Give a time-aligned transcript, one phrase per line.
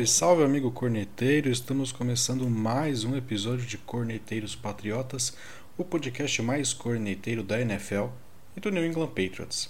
[0.00, 1.50] Salve, salve, amigo corneteiro!
[1.50, 5.36] Estamos começando mais um episódio de Corneteiros Patriotas,
[5.76, 8.06] o podcast mais corneteiro da NFL
[8.56, 9.68] e do New England Patriots.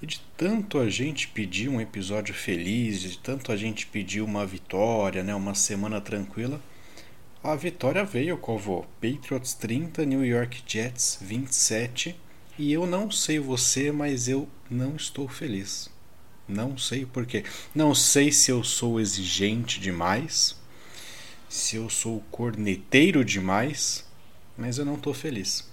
[0.00, 4.46] E de tanto a gente pedir um episódio feliz, de tanto a gente pedir uma
[4.46, 6.60] vitória, né, uma semana tranquila,
[7.42, 8.86] a vitória veio, Covo.
[9.00, 12.14] Patriots 30, New York Jets 27.
[12.58, 15.89] E eu não sei você, mas eu não estou feliz.
[16.50, 17.44] Não sei porquê.
[17.74, 20.60] Não sei se eu sou exigente demais,
[21.48, 24.06] se eu sou corneteiro demais,
[24.58, 25.70] mas eu não tô feliz.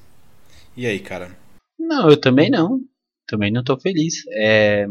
[0.76, 1.38] E aí, cara?
[1.80, 2.80] Não, eu também não.
[3.28, 4.24] Também não tô feliz.
[4.32, 4.86] É...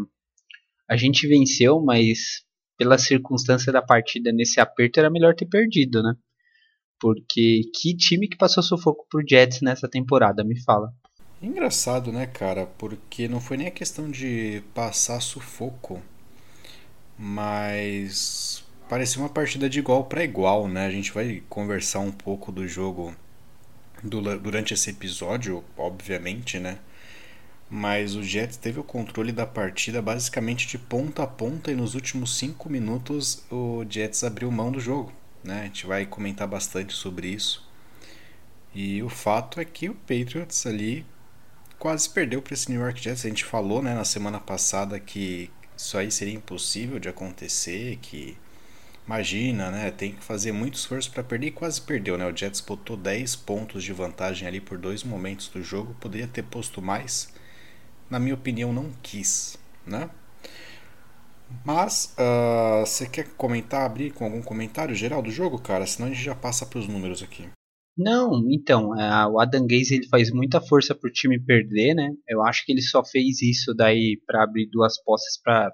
[0.88, 2.44] A gente venceu, mas
[2.76, 6.14] pela circunstância da partida nesse aperto era melhor ter perdido, né?
[7.00, 10.92] Porque que time que passou sufoco pro Jets nessa temporada, me fala.
[11.40, 12.66] Engraçado, né, cara?
[12.66, 16.02] Porque não foi nem a questão de passar sufoco,
[17.18, 20.86] mas parecia uma partida de igual para igual, né?
[20.86, 23.14] A gente vai conversar um pouco do jogo
[24.02, 26.78] durante esse episódio, obviamente, né?
[27.68, 31.94] Mas o Jets teve o controle da partida basicamente de ponta a ponta e nos
[31.94, 35.12] últimos cinco minutos o Jets abriu mão do jogo,
[35.44, 35.62] né?
[35.62, 37.66] A gente vai comentar bastante sobre isso.
[38.74, 41.04] E o fato é que o Patriots ali
[41.86, 43.24] quase perdeu para esse New York Jets.
[43.24, 48.36] A gente falou né, na semana passada que isso aí seria impossível de acontecer, que
[49.06, 52.26] imagina, né, tem que fazer muito esforço para perder e quase perdeu, né?
[52.26, 56.42] O Jets botou 10 pontos de vantagem ali por dois momentos do jogo, poderia ter
[56.42, 57.32] posto mais.
[58.10, 59.56] Na minha opinião, não quis,
[59.86, 60.10] né?
[61.64, 65.86] Mas uh, você quer comentar, abrir com algum comentário geral do jogo, cara?
[65.86, 67.48] Senão a gente já passa para os números aqui.
[67.96, 72.12] Não, então, é, o Adam Gaze ele faz muita força pro time perder, né?
[72.28, 75.72] Eu acho que ele só fez isso daí para abrir duas posses para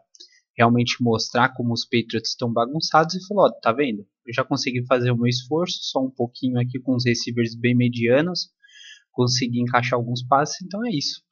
[0.57, 4.07] realmente mostrar como os Patriots estão bagunçados e falou, ó, tá vendo?
[4.25, 7.75] Eu já consegui fazer o meu esforço, só um pouquinho aqui com os receivers bem
[7.75, 8.51] medianos,
[9.11, 11.23] consegui encaixar alguns passes, então é isso.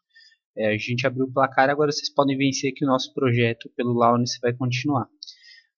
[0.57, 3.93] É, a gente abriu o placar, agora vocês podem vencer que o nosso projeto pelo
[3.93, 5.07] Lawrence vai continuar.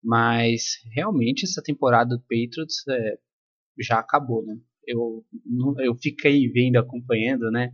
[0.03, 3.19] Mas realmente essa temporada do Patriots é,
[3.79, 4.57] já acabou, né?
[4.87, 5.25] Eu,
[5.79, 7.73] eu fiquei vendo, acompanhando, né?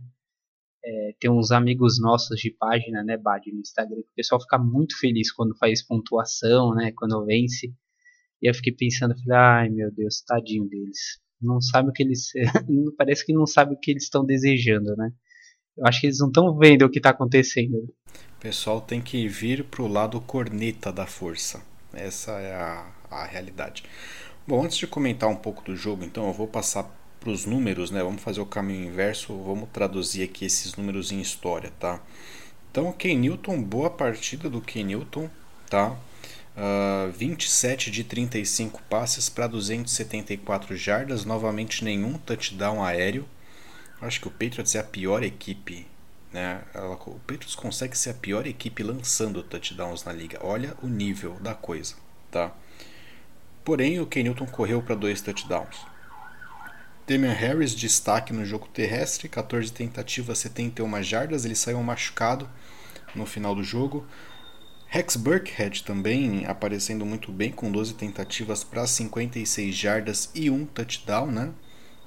[0.83, 4.97] É, tem uns amigos nossos de página, né, Bad, no Instagram, o pessoal fica muito
[4.97, 7.67] feliz quando faz pontuação, né, quando vence.
[8.41, 11.19] E eu fiquei pensando, falei, ai meu Deus, tadinho deles.
[11.41, 12.31] Não sabe o que eles.
[12.97, 15.11] parece que não sabe o que eles estão desejando, né?
[15.77, 17.77] Eu acho que eles não estão vendo o que está acontecendo.
[17.77, 21.61] O pessoal tem que vir pro lado corneta da força.
[21.93, 23.83] Essa é a, a realidade.
[24.47, 26.83] Bom, antes de comentar um pouco do jogo, então eu vou passar
[27.19, 28.01] para os números, né?
[28.01, 32.01] Vamos fazer o caminho inverso, vamos traduzir aqui esses números em história, tá?
[32.71, 35.29] Então, Ken Newton, boa partida do Ken Newton,
[35.69, 35.97] tá?
[36.55, 43.27] Uh, 27 de 35 passes para 274 jardas, novamente nenhum touchdown aéreo.
[44.01, 45.87] Acho que o Patriots é a pior equipe,
[46.31, 46.61] né?
[46.75, 50.39] O Patriots consegue ser a pior equipe lançando touchdowns na liga.
[50.41, 51.95] Olha o nível da coisa,
[52.31, 52.53] tá?
[53.63, 55.88] Porém, o Ken Newton correu para dois touchdowns.
[57.09, 62.47] Damian Harris, destaque no jogo terrestre, 14 tentativas, 71 jardas, ele saiu machucado
[63.15, 64.05] no final do jogo.
[64.85, 71.31] Rex Burkhead também aparecendo muito bem, com 12 tentativas para 56 jardas e um touchdown,
[71.31, 71.51] né?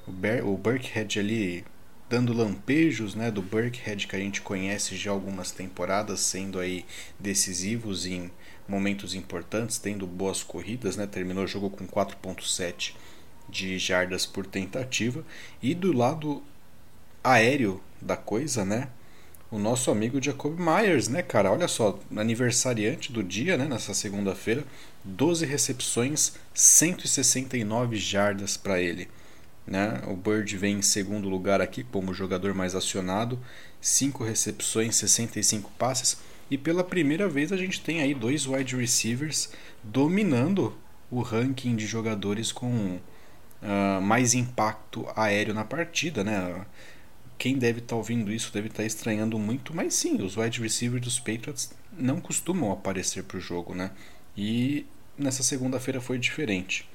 [0.06, 1.64] O, Ber o Burkhead ali
[2.08, 6.84] dando lampejos, né, do Burkhead que a gente conhece já algumas temporadas, sendo aí
[7.18, 8.30] decisivos em
[8.68, 11.08] momentos importantes, tendo boas corridas, né?
[11.08, 12.94] Terminou o jogo com 4.7
[13.48, 15.24] de jardas por tentativa.
[15.62, 16.42] E do lado
[17.22, 18.88] aéreo da coisa, né?
[19.50, 21.52] O nosso amigo Jacob Myers, né, cara?
[21.52, 23.66] Olha só, aniversariante do dia, né?
[23.66, 24.64] Nessa segunda-feira,
[25.04, 29.08] 12 recepções, 169 jardas para ele.
[29.66, 30.02] Né?
[30.08, 33.38] O Bird vem em segundo lugar aqui como jogador mais acionado,
[33.80, 36.16] 5 recepções, 65 passes.
[36.50, 39.50] E pela primeira vez a gente tem aí dois wide receivers
[39.82, 40.76] dominando
[41.10, 42.98] o ranking de jogadores com
[43.62, 46.64] uh, mais impacto aéreo na partida, né?
[47.38, 50.60] Quem deve estar tá ouvindo isso deve estar tá estranhando muito, mas sim, os wide
[50.60, 53.90] receivers dos Patriots não costumam aparecer para o jogo, né?
[54.36, 54.86] E
[55.18, 56.88] nessa segunda-feira foi diferente.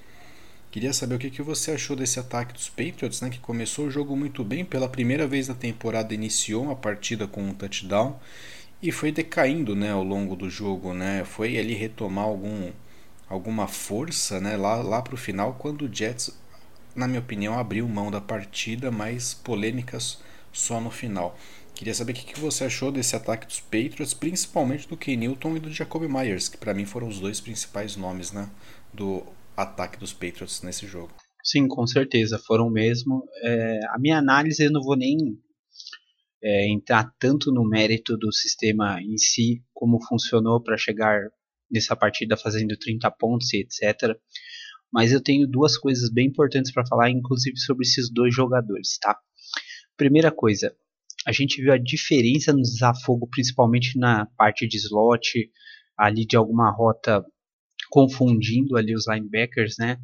[0.71, 3.29] Queria saber o que, que você achou desse ataque dos Patriots, né?
[3.29, 7.41] Que começou o jogo muito bem, pela primeira vez na temporada iniciou uma partida com
[7.41, 8.19] um touchdown
[8.81, 11.23] e foi decaindo, né, ao longo do jogo, né?
[11.25, 12.71] Foi ali retomar algum
[13.29, 16.31] alguma força, né, lá lá para o final quando o Jets
[16.97, 20.19] na minha opinião, abriu mão da partida, mas polêmicas
[20.51, 21.38] só no final.
[21.75, 25.59] Queria saber o que você achou desse ataque dos Patriots, principalmente do Ken Newton e
[25.59, 28.49] do Jacoby Myers, que para mim foram os dois principais nomes né,
[28.91, 29.23] do
[29.55, 31.13] ataque dos Patriots nesse jogo.
[31.44, 33.23] Sim, com certeza, foram mesmo.
[33.44, 35.15] É, a minha análise eu não vou nem
[36.44, 41.21] é, entrar tanto no mérito do sistema em si, como funcionou para chegar
[41.69, 44.17] nessa partida fazendo 30 pontos e etc.
[44.91, 49.17] Mas eu tenho duas coisas bem importantes para falar, inclusive sobre esses dois jogadores, tá?
[49.97, 50.73] Primeira coisa,
[51.25, 55.51] a gente viu a diferença no desafogo, principalmente na parte de slot,
[55.97, 57.25] ali de alguma rota
[57.89, 59.97] confundindo ali os linebackers, né?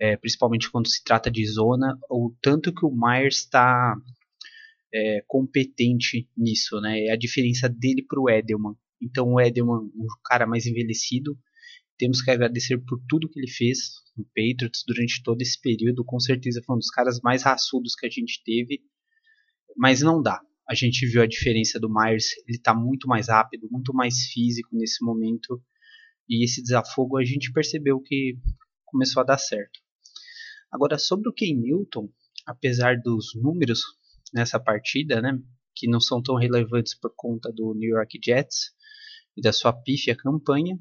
[0.00, 3.96] É, principalmente quando se trata de zona, o tanto que o Myers está
[4.92, 7.06] é, competente nisso, né?
[7.06, 8.74] É a diferença dele para o Edelman.
[9.00, 11.38] Então o Edelman, um cara mais envelhecido,
[11.98, 13.78] temos que agradecer por tudo que ele fez
[14.16, 16.04] no Patriots durante todo esse período.
[16.04, 18.80] Com certeza foi um dos caras mais raçudos que a gente teve,
[19.76, 23.66] mas não dá a gente viu a diferença do Myers, ele está muito mais rápido,
[23.70, 25.62] muito mais físico nesse momento,
[26.28, 28.36] e esse desafogo a gente percebeu que
[28.84, 29.80] começou a dar certo.
[30.70, 32.12] Agora, sobre o Ken Newton,
[32.46, 33.80] apesar dos números
[34.34, 35.40] nessa partida, né,
[35.74, 38.72] que não são tão relevantes por conta do New York Jets
[39.34, 40.78] e da sua pífia campanha,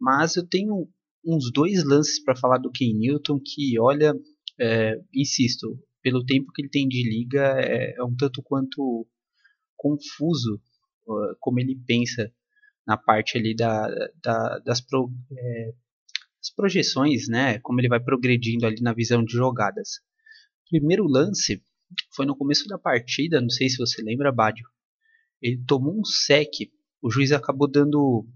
[0.00, 0.88] mas eu tenho
[1.24, 4.14] uns dois lances para falar do Ken Newton que, olha,
[4.58, 9.06] é, insisto, pelo tempo que ele tem de liga, é, é um tanto quanto
[9.76, 10.60] confuso
[11.06, 12.32] uh, como ele pensa
[12.86, 13.88] na parte ali da,
[14.22, 15.74] da das, pro, é,
[16.56, 17.58] projeções, né?
[17.60, 20.00] Como ele vai progredindo ali na visão de jogadas.
[20.68, 21.62] Primeiro lance
[22.14, 24.66] foi no começo da partida, não sei se você lembra, Badio.
[25.42, 26.70] Ele tomou um sec,
[27.02, 28.26] o juiz acabou dando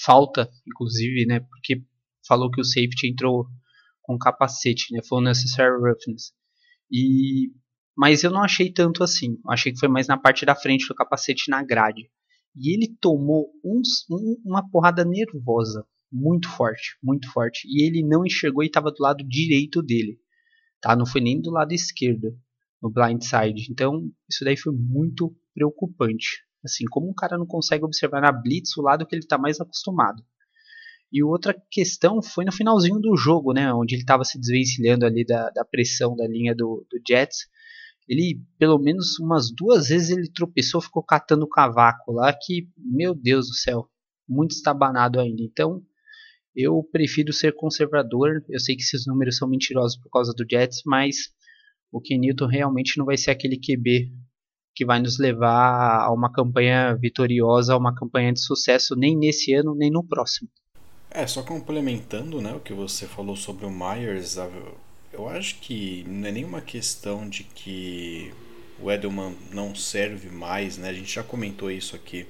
[0.00, 1.40] falta, inclusive, né?
[1.40, 1.82] Porque
[2.26, 3.46] falou que o safety entrou
[4.02, 5.00] com capacete, né?
[5.08, 6.32] Foi um necessary roughness.
[6.90, 7.50] E
[7.96, 9.38] mas eu não achei tanto assim.
[9.48, 12.10] Achei que foi mais na parte da frente do capacete na grade.
[12.56, 17.66] E ele tomou uns, um, uma porrada nervosa, muito forte, muito forte.
[17.66, 20.18] E ele não enxergou e estava do lado direito dele,
[20.80, 20.94] tá?
[20.96, 22.36] Não foi nem do lado esquerdo,
[22.82, 23.68] no blind side.
[23.70, 26.44] Então isso daí foi muito preocupante.
[26.64, 29.60] Assim, como um cara não consegue observar na blitz o lado que ele está mais
[29.60, 30.22] acostumado.
[31.12, 35.24] E outra questão foi no finalzinho do jogo, né, onde ele estava se desvencilhando ali
[35.24, 37.46] da, da pressão da linha do, do, Jets.
[38.08, 43.14] Ele, pelo menos umas duas vezes, ele tropeçou, ficou catando o cavaco lá, que, meu
[43.14, 43.88] Deus do céu,
[44.28, 45.42] muito estabanado ainda.
[45.42, 45.82] Então,
[46.54, 48.44] eu prefiro ser conservador.
[48.48, 51.16] Eu sei que esses números são mentirosos por causa do Jets, mas
[51.92, 54.12] o Kenilton realmente não vai ser aquele QB
[54.74, 59.54] que vai nos levar a uma campanha vitoriosa, a uma campanha de sucesso, nem nesse
[59.54, 60.48] ano, nem no próximo.
[61.10, 64.36] É, só complementando né, o que você falou sobre o Myers,
[65.12, 68.34] eu acho que não é nenhuma questão de que
[68.80, 70.88] o Edelman não serve mais, né?
[70.88, 72.26] A gente já comentou isso aqui.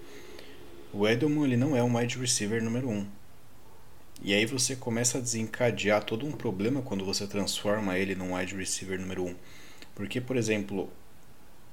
[0.93, 3.06] O Edelman ele não é um wide receiver número um.
[4.23, 8.55] E aí você começa a desencadear todo um problema quando você transforma ele num wide
[8.55, 9.34] receiver número um.
[9.94, 10.91] Porque, por exemplo,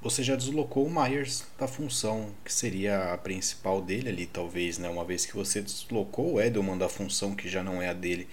[0.02, 4.88] você já deslocou o Myers da função que seria a principal dele ali, talvez, né?
[4.88, 8.28] Uma vez que você deslocou o Edelman da função que já não é a dele.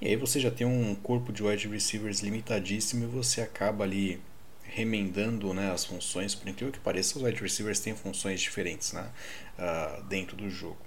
[0.00, 4.20] E aí você já tem um corpo de wide receivers limitadíssimo e você acaba ali
[4.62, 6.34] remendando né, as funções.
[6.34, 9.10] Por incrível que pareça, os wide receivers têm funções diferentes né,
[9.58, 10.85] uh, dentro do jogo.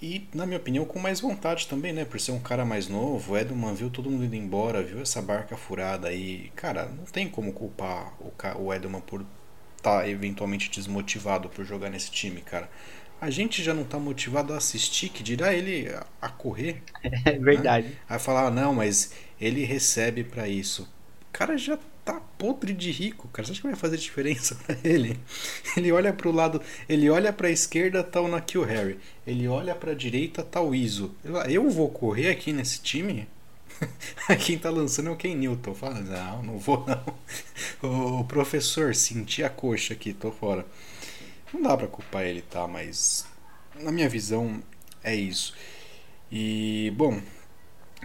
[0.00, 2.04] E, na minha opinião, com mais vontade também, né?
[2.04, 5.20] Por ser um cara mais novo, o Edelman viu todo mundo indo embora, viu essa
[5.20, 6.52] barca furada aí.
[6.54, 9.24] Cara, não tem como culpar o, o Edelman por
[9.76, 12.70] estar tá eventualmente desmotivado por jogar nesse time, cara.
[13.20, 15.88] A gente já não tá motivado a assistir, que dirá ele
[16.22, 16.82] a correr.
[17.24, 17.88] É verdade.
[17.88, 17.94] Né?
[18.08, 20.82] Aí falar, ah, não, mas ele recebe para isso.
[21.28, 21.76] O cara já
[22.08, 23.46] tá podre de rico, cara.
[23.46, 25.20] Você acha que vai fazer diferença para ele?
[25.76, 28.98] Ele olha pro lado, ele olha pra esquerda, tá o Nakil Harry.
[29.26, 31.14] Ele olha pra direita, tá o Iso.
[31.46, 33.28] Eu vou correr aqui nesse time?
[34.40, 35.74] Quem tá lançando é o Ken Newton.
[35.74, 37.04] Fala, não, não vou não.
[38.20, 40.64] O professor, senti a coxa aqui, tô fora.
[41.52, 42.66] Não dá pra culpar ele, tá?
[42.66, 43.26] Mas
[43.78, 44.62] na minha visão
[45.04, 45.54] é isso.
[46.32, 47.20] E, bom,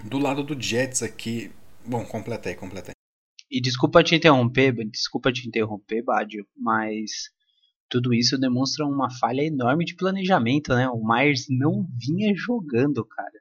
[0.04, 1.52] do lado do Jets aqui.
[1.86, 2.93] Bom, completei, completei.
[3.54, 7.30] E desculpa te interromper, desculpa te interromper, Badio, mas
[7.88, 10.90] tudo isso demonstra uma falha enorme de planejamento, né?
[10.90, 13.40] O Myers não vinha jogando, cara.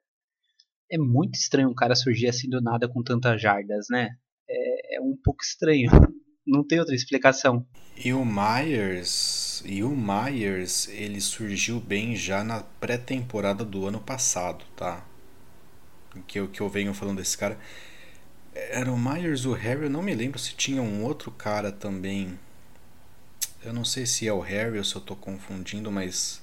[0.90, 4.10] É muito estranho um cara surgir assim do nada com tantas jardas, né?
[4.46, 5.90] É, é um pouco estranho.
[6.44, 7.64] Não tem outra explicação.
[7.96, 14.64] E o Myers, e o Myers, ele surgiu bem já na pré-temporada do ano passado,
[14.74, 15.06] tá?
[16.26, 17.56] Que que eu venho falando desse cara
[18.54, 22.38] era o Myers, o Harry, eu não me lembro se tinha um outro cara também.
[23.64, 26.42] eu não sei se é o Harry ou se eu estou confundindo, mas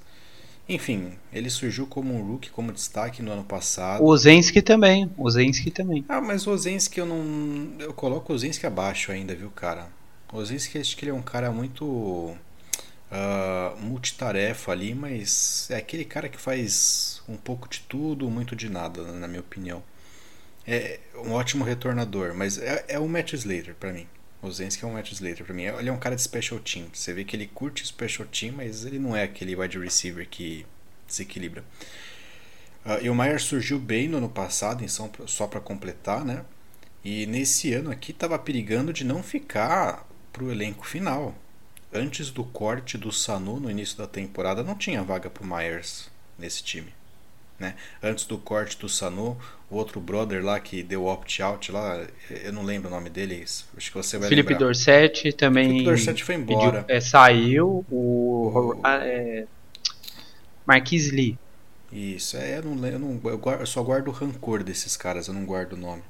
[0.70, 4.04] enfim, ele surgiu como um rookie, como destaque no ano passado.
[4.04, 6.06] O Zenski também, o Zenski também.
[6.08, 7.74] Ah, mas o Zenski eu não.
[7.80, 9.88] Eu coloco o Zenski abaixo ainda, viu, cara?
[10.32, 12.36] O Zenski acho que ele é um cara muito.
[13.12, 18.70] Uh, multitarefa ali, mas é aquele cara que faz um pouco de tudo, muito de
[18.70, 19.82] nada, na minha opinião.
[20.72, 24.08] É um ótimo retornador, mas é, é o Matt Slater para mim.
[24.40, 25.64] O Zenski é um Matt Slater pra mim.
[25.64, 26.86] Ele é um cara de special team.
[26.94, 30.68] Você vê que ele curte special team, mas ele não é aquele wide receiver que
[31.08, 31.64] desequilibra.
[32.86, 36.46] Uh, e o Myers surgiu bem no ano passado, então, só para completar, né?
[37.04, 41.36] E nesse ano aqui estava perigando de não ficar pro elenco final.
[41.92, 46.64] Antes do corte do Sanu no início da temporada, não tinha vaga pro Myers nesse
[46.64, 46.94] time.
[47.60, 47.76] Né?
[48.02, 49.38] Antes do corte do Sanu,
[49.70, 53.92] o outro brother lá que deu opt-out lá, eu não lembro o nome dele, acho
[53.92, 54.68] que você vai Felipe lembrar.
[54.68, 55.68] Dorset também.
[55.68, 56.84] Felipe Dorset foi embora.
[56.84, 58.88] Pediu, é, saiu o, o...
[58.88, 59.46] É,
[60.66, 61.38] Marquis Lee.
[61.92, 65.28] Isso, é, eu, não, eu, não, eu, guardo, eu só guardo o rancor desses caras,
[65.28, 66.04] eu não guardo o nome.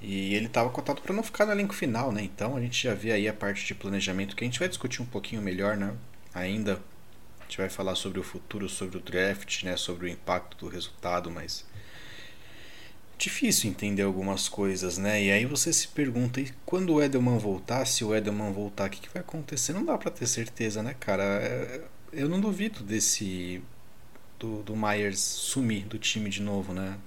[0.00, 2.22] E ele estava cotado para não ficar no elenco final, né?
[2.22, 5.02] Então a gente já vê aí a parte de planejamento que a gente vai discutir
[5.02, 5.94] um pouquinho melhor, né?
[6.34, 6.80] Ainda
[7.46, 9.76] a gente vai falar sobre o futuro, sobre o draft, né?
[9.76, 11.64] Sobre o impacto do resultado, mas
[13.16, 15.22] difícil entender algumas coisas, né?
[15.22, 18.90] E aí você se pergunta, e quando o Edelman voltar, se o Edelman voltar, o
[18.90, 19.72] que, que vai acontecer?
[19.72, 21.22] Não dá para ter certeza, né, cara?
[21.22, 23.62] É, eu não duvido desse
[24.38, 26.98] do, do Myers sumir do time de novo, né?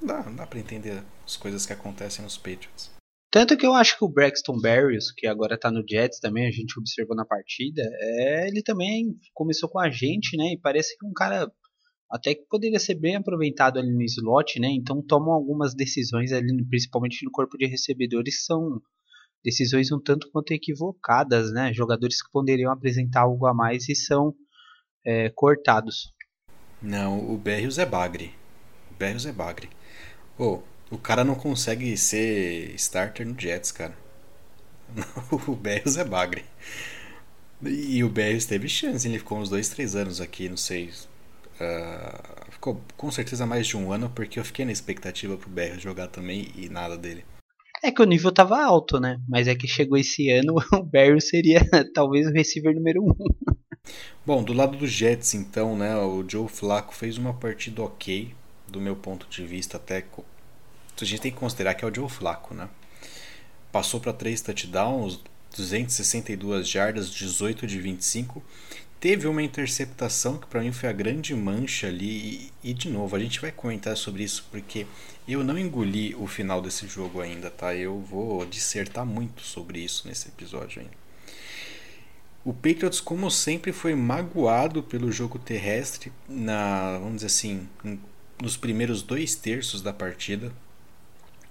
[0.00, 2.91] Dá, dá para entender as coisas que acontecem nos Patriots.
[3.32, 6.50] Tanto que eu acho que o Braxton Berrios, que agora tá no Jets também, a
[6.50, 10.52] gente observou na partida, é, ele também começou com a gente, né?
[10.52, 11.50] E parece que um cara
[12.10, 14.68] até que poderia ser bem aproveitado ali no slot, né?
[14.68, 18.82] Então tomam algumas decisões ali, principalmente no corpo de recebedores, são
[19.42, 21.72] decisões um tanto quanto equivocadas, né?
[21.72, 24.34] Jogadores que poderiam apresentar algo a mais e são
[25.06, 26.12] é, cortados.
[26.82, 28.34] Não, o Berrios é bagre.
[28.90, 29.70] O Berrios é bagre.
[30.38, 30.60] Oh,
[30.92, 33.96] o cara não consegue ser starter no Jets, cara.
[35.48, 36.44] o Berrios é bagre.
[37.62, 40.90] E o Berrios teve chance, ele ficou uns dois, três anos aqui, não sei,
[41.62, 45.78] Uh, ficou com certeza mais de um ano, porque eu fiquei na expectativa pro BR
[45.78, 47.24] jogar também e nada dele.
[47.84, 49.20] É que o nível tava alto, né?
[49.28, 51.60] Mas é que chegou esse ano, o Barry seria
[51.94, 53.14] talvez o receiver número um.
[54.24, 55.96] Bom, do lado dos Jets, então, né?
[55.96, 58.32] O Joe Flacco fez uma partida ok,
[58.66, 60.04] do meu ponto de vista, até.
[61.04, 62.68] A gente tem que considerar que é o Joe Flacco, né?
[63.70, 65.20] Passou para três touchdowns,
[65.56, 68.42] 262 jardas, 18 de 25
[69.02, 72.52] teve uma interceptação que para mim foi a grande mancha ali.
[72.62, 74.86] E, e, de novo, a gente vai comentar sobre isso porque
[75.26, 77.74] eu não engoli o final desse jogo ainda, tá?
[77.74, 80.94] Eu vou dissertar muito sobre isso nesse episódio ainda.
[82.44, 87.68] O Patriots, como sempre, foi magoado pelo jogo terrestre na, vamos dizer assim,
[88.40, 90.52] nos primeiros dois terços da partida.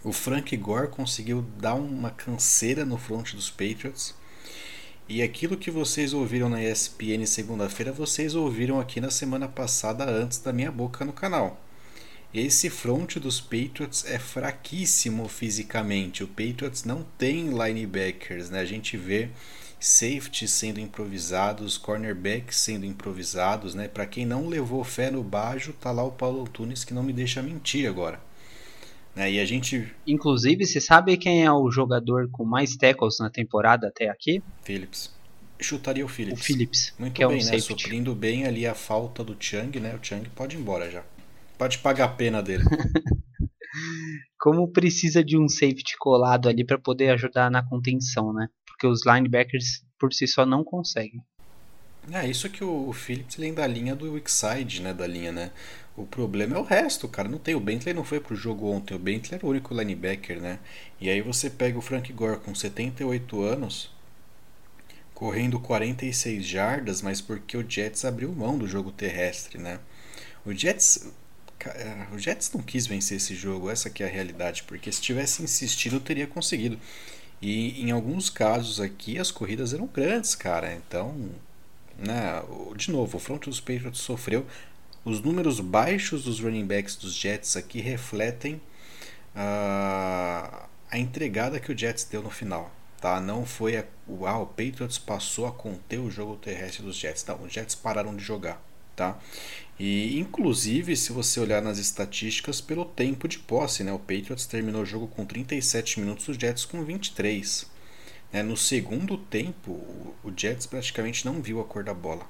[0.03, 4.15] O Frank Gore conseguiu dar uma canseira no front dos Patriots.
[5.07, 10.39] E aquilo que vocês ouviram na ESPN segunda-feira, vocês ouviram aqui na semana passada antes
[10.39, 11.61] da minha boca no canal.
[12.33, 16.23] Esse front dos Patriots é fraquíssimo fisicamente.
[16.23, 18.61] O Patriots não tem linebackers, né?
[18.61, 19.29] A gente vê
[19.79, 23.87] safeties sendo improvisados, cornerbacks sendo improvisados, né?
[23.87, 27.13] Para quem não levou fé no Bajo, tá lá o Paulo Tunes que não me
[27.13, 28.30] deixa mentir agora.
[29.15, 29.33] Né?
[29.33, 29.91] E a gente.
[30.07, 34.41] Inclusive, você sabe quem é o jogador com mais tackles na temporada até aqui?
[34.63, 35.13] Phillips.
[35.59, 36.41] Chutaria o Phillips.
[36.41, 36.93] O Phillips.
[36.97, 37.59] Muito que bem, é um né?
[37.59, 37.83] Safety.
[37.83, 39.95] Suprindo bem ali a falta do Chang, né?
[39.95, 41.03] O Chang pode ir embora já.
[41.57, 42.63] Pode pagar a pena dele.
[44.39, 48.47] Como precisa de um safety colado ali para poder ajudar na contenção, né?
[48.65, 51.21] Porque os linebackers por si só não conseguem.
[52.09, 54.93] É, isso que o Phillips vem da linha do weak side, né?
[54.93, 55.51] Da linha, né?
[55.95, 57.27] O problema é o resto, cara.
[57.29, 57.53] Não tem.
[57.53, 58.95] O Bentley não foi pro jogo ontem.
[58.95, 60.59] O Bentley era o único linebacker, né?
[60.99, 63.91] E aí você pega o Frank Gore com 78 anos,
[65.13, 69.79] correndo 46 jardas, mas porque o Jets abriu mão do jogo terrestre, né?
[70.45, 71.07] O Jets.
[72.11, 75.43] O Jets não quis vencer esse jogo, essa que é a realidade, porque se tivesse
[75.43, 76.79] insistido teria conseguido.
[77.41, 80.73] E em alguns casos aqui as corridas eram grandes, cara.
[80.73, 81.29] Então,
[82.01, 82.43] né,
[82.75, 84.45] de novo, o front dos Patriots sofreu
[85.03, 88.55] os números baixos dos running backs dos Jets aqui refletem
[89.35, 92.71] uh, a entregada que o Jets deu no final.
[92.99, 93.19] Tá?
[93.19, 93.85] Não foi a,
[94.27, 97.25] ah, o Patriots passou a conter o jogo terrestre dos Jets.
[97.25, 98.61] Não, os Jets pararam de jogar.
[98.95, 99.17] Tá?
[99.79, 103.91] E inclusive, se você olhar nas estatísticas, pelo tempo de posse, né?
[103.91, 107.65] o Patriots terminou o jogo com 37 minutos, os Jets com 23.
[108.33, 109.71] É, no segundo tempo,
[110.23, 112.25] o Jets praticamente não viu a cor da bola.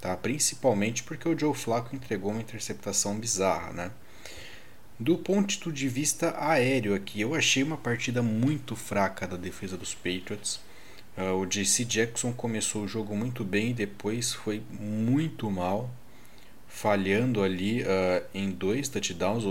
[0.00, 0.16] Tá?
[0.16, 3.72] Principalmente porque o Joe Flacco entregou uma interceptação bizarra.
[3.72, 3.90] Né?
[4.98, 9.94] Do ponto de vista aéreo aqui, eu achei uma partida muito fraca da defesa dos
[9.94, 10.60] Patriots.
[11.16, 15.90] Uh, o JC Jackson começou o jogo muito bem e depois foi muito mal,
[16.68, 19.44] falhando ali uh, em dois touchdowns.
[19.44, 19.50] O,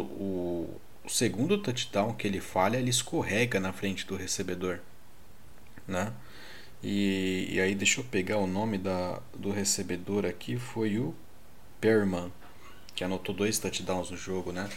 [1.03, 4.79] o, segundo touchdown que ele falha, ele escorrega na frente do recebedor.
[5.87, 6.11] Né?
[6.83, 11.13] E, e aí, deixa eu pegar o nome da, do recebedor aqui: foi o
[11.79, 12.31] Perman,
[12.95, 14.51] que anotou dois touchdowns no jogo.
[14.51, 14.69] Né?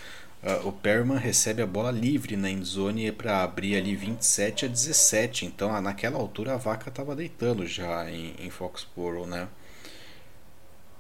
[0.42, 5.46] Uh, o Perman recebe a bola livre na endzone para abrir ali 27 a 17.
[5.46, 9.49] Então, ah, naquela altura, a vaca estava deitando já em, em Foxborough, né?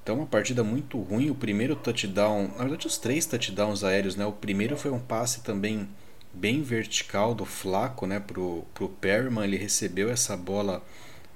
[0.02, 1.28] Então, uma partida muito ruim.
[1.30, 4.24] O primeiro touchdown, na verdade, os três touchdowns aéreos, né?
[4.24, 5.88] O primeiro foi um passe também
[6.34, 8.20] bem vertical do Flaco, né?
[8.20, 9.44] Pro, pro Perman.
[9.44, 10.82] Ele recebeu essa bola.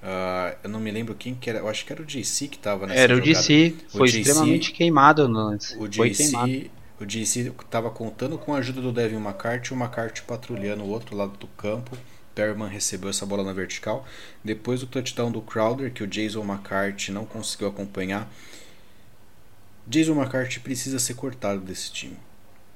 [0.02, 1.60] Uh, eu não me lembro quem que era.
[1.60, 3.74] Eu acho que era o JC que estava nessa Era o JC.
[3.88, 5.76] Foi JC, extremamente queimado no lance.
[5.78, 10.82] O JC o DC estava contando com a ajuda do Devin McCarthy, o McCarthy patrulhando
[10.82, 11.96] o outro lado do campo.
[12.34, 14.04] Perman recebeu essa bola na vertical.
[14.42, 18.28] Depois do touchdown do Crowder, que o Jason McCarthy não conseguiu acompanhar.
[19.86, 22.16] Jason McCarthy precisa ser cortado desse time.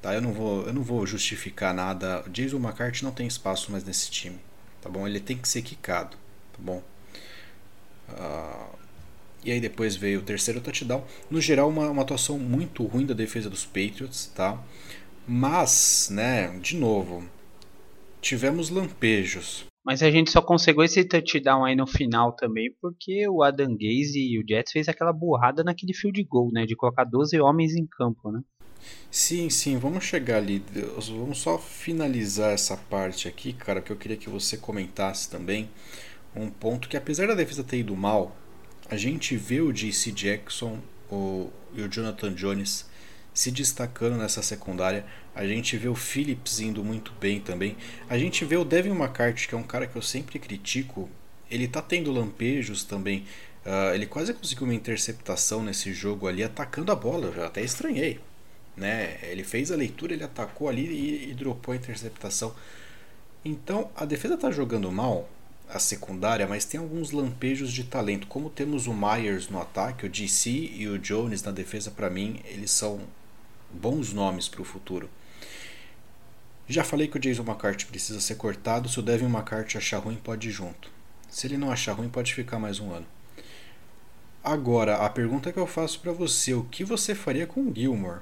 [0.02, 0.14] Tá?
[0.14, 2.25] Eu, não vou, eu não vou justificar nada.
[2.28, 4.38] Jason McCarthy não tem espaço mais nesse time.
[4.80, 5.06] Tá bom?
[5.06, 6.16] Ele tem que ser quicado.
[6.52, 6.82] Tá bom?
[8.09, 8.76] Uh,
[9.44, 11.04] e aí depois veio o terceiro touchdown.
[11.30, 14.61] No geral, uma, uma atuação muito ruim da defesa dos Patriots, tá?
[15.26, 17.25] Mas, né, de novo,
[18.21, 19.64] tivemos lampejos.
[19.85, 24.18] Mas a gente só conseguiu esse touchdown aí no final também porque o Adam Gaze
[24.18, 26.64] e o Jets fez aquela burrada naquele field goal, né?
[26.64, 28.40] De colocar 12 homens em campo, né?
[29.11, 30.64] Sim, sim, vamos chegar ali.
[31.09, 35.68] Vamos só finalizar essa parte aqui, cara, que eu queria que você comentasse também.
[36.35, 38.35] Um ponto que apesar da defesa ter ido mal,
[38.88, 40.79] a gente vê o JC Jackson
[41.11, 42.87] o, e o Jonathan Jones
[43.35, 45.05] se destacando nessa secundária.
[45.35, 47.77] A gente vê o Phillips indo muito bem também.
[48.09, 51.09] A gente vê o Devin McCarthy, que é um cara que eu sempre critico.
[51.51, 53.25] Ele tá tendo lampejos também.
[53.64, 57.33] Uh, ele quase conseguiu uma interceptação nesse jogo ali, atacando a bola.
[57.35, 58.21] Eu até estranhei.
[58.76, 59.18] Né?
[59.22, 62.54] Ele fez a leitura, ele atacou ali e, e dropou a interceptação.
[63.44, 65.28] Então a defesa tá jogando mal,
[65.68, 68.26] a secundária, mas tem alguns lampejos de talento.
[68.26, 72.40] Como temos o Myers no ataque, o DC e o Jones na defesa, para mim,
[72.44, 73.00] eles são
[73.72, 75.08] bons nomes para o futuro.
[76.68, 78.88] Já falei que o Jason McCarthy precisa ser cortado.
[78.88, 80.90] Se o Devin McCarthy achar ruim, pode ir junto.
[81.28, 83.06] Se ele não achar ruim, pode ficar mais um ano.
[84.44, 88.20] Agora, a pergunta que eu faço para você: o que você faria com o Gilmore?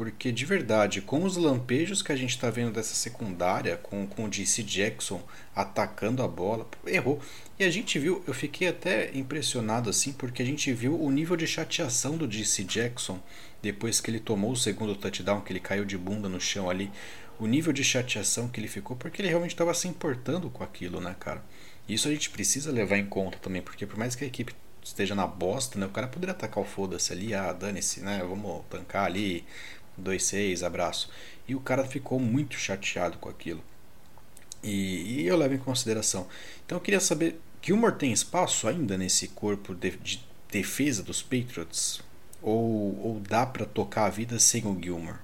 [0.00, 4.24] Porque de verdade, com os lampejos que a gente está vendo dessa secundária, com, com
[4.24, 5.22] o DC Jackson
[5.54, 7.20] atacando a bola, errou.
[7.58, 11.36] E a gente viu, eu fiquei até impressionado assim, porque a gente viu o nível
[11.36, 13.20] de chateação do DC Jackson
[13.60, 16.90] depois que ele tomou o segundo touchdown, que ele caiu de bunda no chão ali.
[17.38, 20.98] O nível de chateação que ele ficou, porque ele realmente estava se importando com aquilo,
[20.98, 21.44] né, cara?
[21.86, 25.14] Isso a gente precisa levar em conta também, porque por mais que a equipe esteja
[25.14, 29.04] na bosta, né, o cara poderia atacar o foda-se ali, ah, dane-se, né, vamos tancar
[29.04, 29.44] ali,
[30.00, 31.10] 2-6, abraço.
[31.46, 33.62] E o cara ficou muito chateado com aquilo.
[34.62, 36.28] E, e, eu levo em consideração.
[36.64, 42.00] Então eu queria saber, Gilmore tem espaço ainda nesse corpo de, de defesa dos Patriots?
[42.42, 45.20] Ou, ou dá para tocar a vida sem o Gilmore?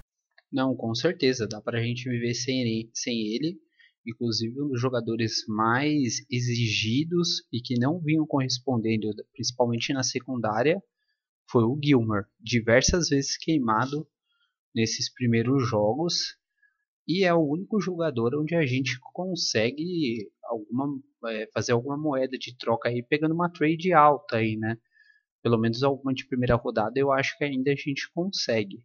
[0.52, 3.58] Não, com certeza, dá para a gente viver sem ele, sem ele.
[4.06, 10.80] Inclusive um dos jogadores mais exigidos e que não vinham correspondendo, principalmente na secundária,
[11.50, 12.24] foi o Gilmore.
[12.40, 14.06] Diversas vezes queimado
[14.76, 16.36] nesses primeiros jogos
[17.08, 22.56] e é o único jogador onde a gente consegue alguma é, fazer alguma moeda de
[22.58, 24.76] troca aí pegando uma trade alta aí, né?
[25.42, 28.84] Pelo menos alguma de primeira rodada eu acho que ainda a gente consegue.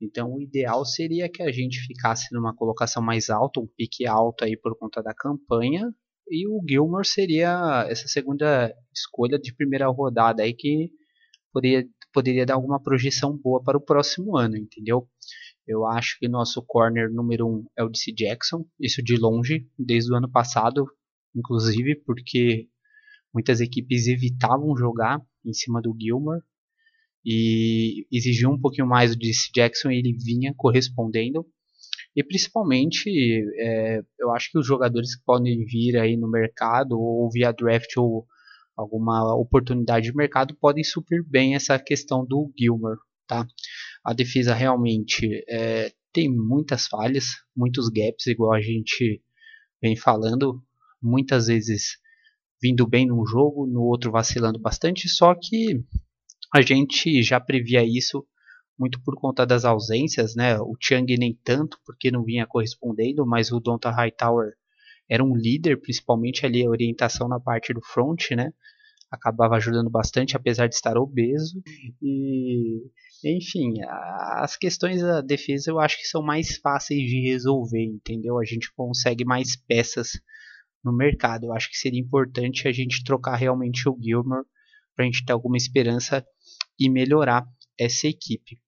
[0.00, 4.44] Então o ideal seria que a gente ficasse numa colocação mais alta, um pique alto
[4.44, 5.92] aí por conta da campanha,
[6.28, 10.90] e o Gilmore seria essa segunda escolha de primeira rodada aí que
[11.52, 15.08] poderia, poderia dar alguma projeção boa para o próximo ano, entendeu?
[15.66, 20.12] Eu acho que nosso corner número um é o DC Jackson, isso de longe, desde
[20.12, 20.86] o ano passado,
[21.34, 22.68] inclusive porque
[23.32, 26.42] muitas equipes evitavam jogar em cima do Gilmore
[27.24, 31.44] e exigiam um pouquinho mais do DC Jackson e ele vinha correspondendo.
[32.14, 33.10] E principalmente,
[33.58, 37.96] é, eu acho que os jogadores que podem vir aí no mercado ou via draft
[37.96, 38.26] ou
[38.76, 42.96] alguma oportunidade de mercado, podem suprir bem essa questão do Gilmer.
[43.26, 43.46] Tá?
[44.04, 49.22] A defesa realmente é, tem muitas falhas, muitos gaps, igual a gente
[49.80, 50.62] vem falando,
[51.02, 51.98] muitas vezes
[52.62, 55.84] vindo bem num jogo, no outro vacilando bastante, só que
[56.54, 58.26] a gente já previa isso
[58.78, 60.58] muito por conta das ausências, né?
[60.58, 64.54] O Chang nem tanto, porque não vinha correspondendo, mas o Donta Hightower
[65.08, 68.52] era um líder, principalmente ali a orientação na parte do front, né?
[69.10, 71.62] Acabava ajudando bastante, apesar de estar obeso.
[72.02, 72.82] E,
[73.24, 73.74] enfim,
[74.38, 78.38] as questões da defesa eu acho que são mais fáceis de resolver, entendeu?
[78.38, 80.20] A gente consegue mais peças
[80.82, 81.46] no mercado.
[81.46, 84.46] Eu acho que seria importante a gente trocar realmente o Gilmore
[84.94, 86.24] para a gente ter alguma esperança
[86.78, 87.44] e melhorar
[87.78, 88.58] essa equipe.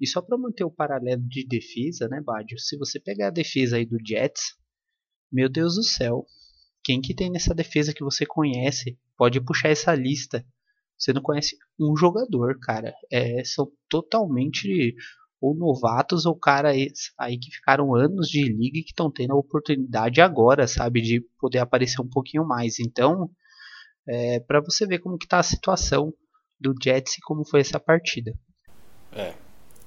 [0.00, 2.58] E só para manter o paralelo de defesa, né, Badio?
[2.58, 4.54] Se você pegar a defesa aí do Jets,
[5.34, 6.24] meu Deus do céu,
[6.82, 8.96] quem que tem nessa defesa que você conhece?
[9.16, 10.46] Pode puxar essa lista.
[10.96, 12.94] Você não conhece um jogador, cara.
[13.10, 14.94] É, são totalmente
[15.40, 16.76] ou novatos ou caras
[17.18, 21.20] aí que ficaram anos de liga e que estão tendo a oportunidade agora, sabe, de
[21.38, 22.78] poder aparecer um pouquinho mais.
[22.78, 23.28] Então,
[24.08, 26.14] é, para você ver como que tá a situação
[26.58, 28.32] do Jets e como foi essa partida.
[29.12, 29.34] É.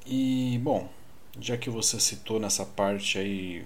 [0.06, 0.90] E bom,
[1.40, 3.66] já que você citou nessa parte aí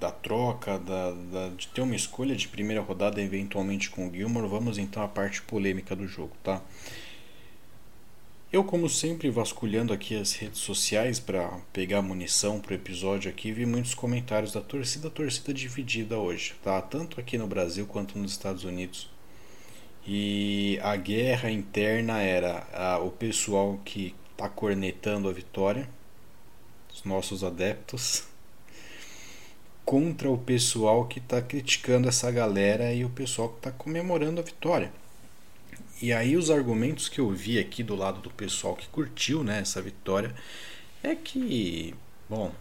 [0.00, 4.48] da troca, da, da, de ter uma escolha de primeira rodada eventualmente com o Gilmore,
[4.48, 6.62] vamos então à parte polêmica do jogo, tá?
[8.52, 13.52] Eu, como sempre, vasculhando aqui as redes sociais para pegar munição para o episódio aqui,
[13.52, 16.82] vi muitos comentários da torcida, torcida dividida hoje, tá?
[16.82, 19.08] Tanto aqui no Brasil quanto nos Estados Unidos.
[20.04, 25.88] E a guerra interna era a, o pessoal que está cornetando a vitória,
[26.92, 28.29] os nossos adeptos,
[29.84, 34.44] contra o pessoal que está criticando essa galera e o pessoal que está comemorando a
[34.44, 34.92] vitória.
[36.00, 39.60] E aí os argumentos que eu vi aqui do lado do pessoal que curtiu né,
[39.60, 40.34] essa vitória
[41.02, 41.94] é que,
[42.28, 42.52] bom,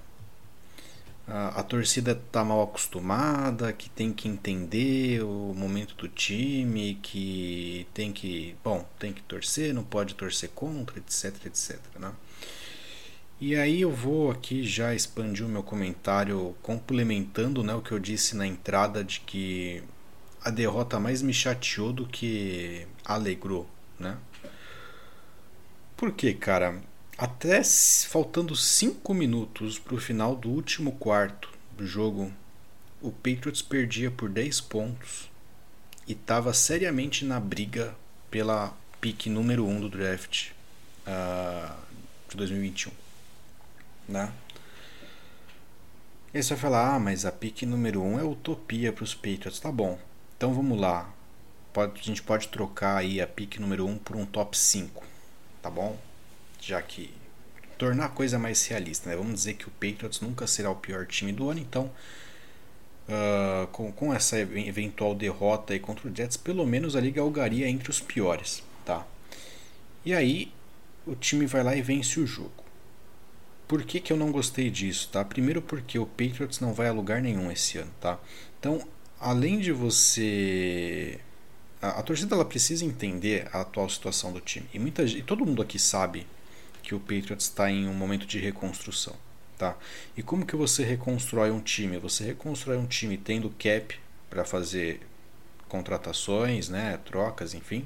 [1.30, 7.88] a, a torcida está mal acostumada, que tem que entender o momento do time, que
[7.94, 12.12] tem que, bom, tem que torcer, não pode torcer contra, etc, etc, né?
[13.42, 18.00] E aí eu vou aqui já expandir o meu comentário complementando né, o que eu
[18.00, 19.82] disse na entrada de que
[20.44, 24.18] a derrota mais me chateou do que alegrou, né?
[25.96, 26.82] Por que, cara?
[27.18, 27.62] Até
[28.10, 32.34] faltando 5 minutos para o final do último quarto do jogo,
[33.02, 35.30] o Patriots perdia por 10 pontos
[36.06, 37.96] e estava seriamente na briga
[38.30, 40.50] pela pick número 1 um do draft
[41.08, 41.74] uh,
[42.30, 42.92] de 2021.
[44.10, 44.32] Né?
[46.34, 49.14] E você vai falar, ah, mas a pick número 1 um é utopia para os
[49.14, 49.60] Patriots.
[49.60, 49.98] Tá bom,
[50.36, 51.14] então vamos lá.
[51.72, 55.04] Pode, a gente pode trocar aí a pick número 1 um por um top 5,
[55.62, 55.98] tá bom?
[56.60, 57.14] Já que
[57.78, 59.16] tornar a coisa mais realista, né?
[59.16, 61.90] Vamos dizer que o Patriots nunca será o pior time do ano, então
[63.08, 67.68] uh, com, com essa eventual derrota aí contra o Jets, pelo menos a liga galgaria
[67.68, 69.06] entre os piores, tá?
[70.06, 70.52] E aí
[71.06, 72.69] o time vai lá e vence o jogo.
[73.70, 75.24] Por que, que eu não gostei disso, tá?
[75.24, 78.20] Primeiro porque o Patriots não vai a lugar nenhum esse ano, tá?
[78.60, 78.82] Então
[79.20, 81.20] além de você
[81.80, 84.68] a, a, torcida ela precisa entender a atual situação do time.
[84.74, 86.26] E muita e todo mundo aqui sabe
[86.82, 89.16] que o Patriots está em um momento de reconstrução
[89.56, 89.78] tá?
[90.18, 92.00] E como que você reconstrói um time?
[92.00, 94.00] Você reconstrói um time tendo cap
[94.32, 95.02] para fazer
[95.68, 96.98] contratações né?
[97.06, 97.86] Trocas enfim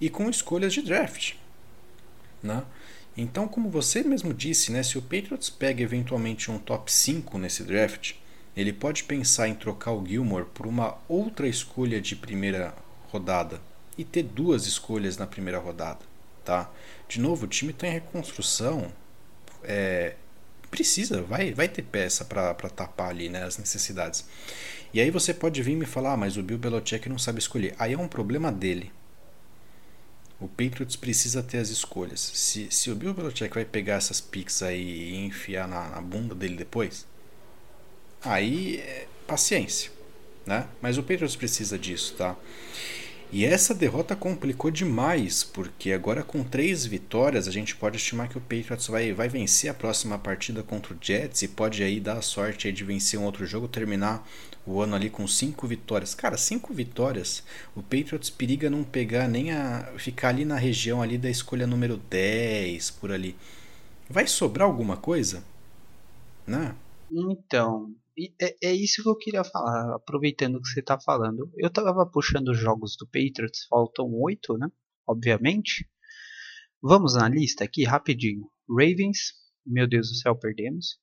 [0.00, 1.34] e com escolhas de draft
[2.40, 2.64] né
[3.16, 7.62] então como você mesmo disse né se o Patriots pega eventualmente um top 5 nesse
[7.62, 8.14] draft
[8.56, 12.74] ele pode pensar em trocar o Gilmore por uma outra escolha de primeira
[13.08, 13.60] rodada
[13.96, 16.00] e ter duas escolhas na primeira rodada,
[16.44, 16.70] tá?
[17.08, 18.92] De novo, o time está em reconstrução,
[19.62, 20.14] é,
[20.70, 24.24] precisa, vai, vai ter peça para tapar ali né, as necessidades.
[24.92, 27.74] E aí você pode vir me falar, ah, mas o Bill Belichick não sabe escolher.
[27.78, 28.92] Aí é um problema dele.
[30.42, 32.18] O Patriots precisa ter as escolhas.
[32.20, 36.34] Se, se o Bill Belichick vai pegar essas picks aí e enfiar na, na bunda
[36.34, 37.06] dele depois,
[38.20, 39.92] aí é paciência,
[40.44, 40.66] né?
[40.80, 42.36] Mas o Patriots precisa disso, tá?
[43.32, 48.36] E essa derrota complicou demais, porque agora com três vitórias a gente pode estimar que
[48.36, 52.18] o Patriots vai, vai vencer a próxima partida contra o Jets e pode aí dar
[52.18, 54.28] a sorte de vencer um outro jogo, terminar
[54.66, 56.14] o ano ali com cinco vitórias.
[56.14, 57.42] Cara, cinco vitórias,
[57.74, 59.92] o Patriots periga não pegar nem a.
[59.96, 63.34] ficar ali na região ali da escolha número 10, por ali.
[64.10, 65.44] Vai sobrar alguma coisa?
[66.46, 66.74] Né?
[67.10, 67.94] Então,
[68.40, 71.50] é, é isso que eu queria falar, aproveitando que você está falando.
[71.56, 74.68] Eu estava puxando os jogos do Patriots, faltam oito, né?
[75.06, 75.88] Obviamente.
[76.82, 78.50] Vamos na lista aqui rapidinho.
[78.68, 79.32] Ravens,
[79.64, 80.98] meu Deus do céu, perdemos.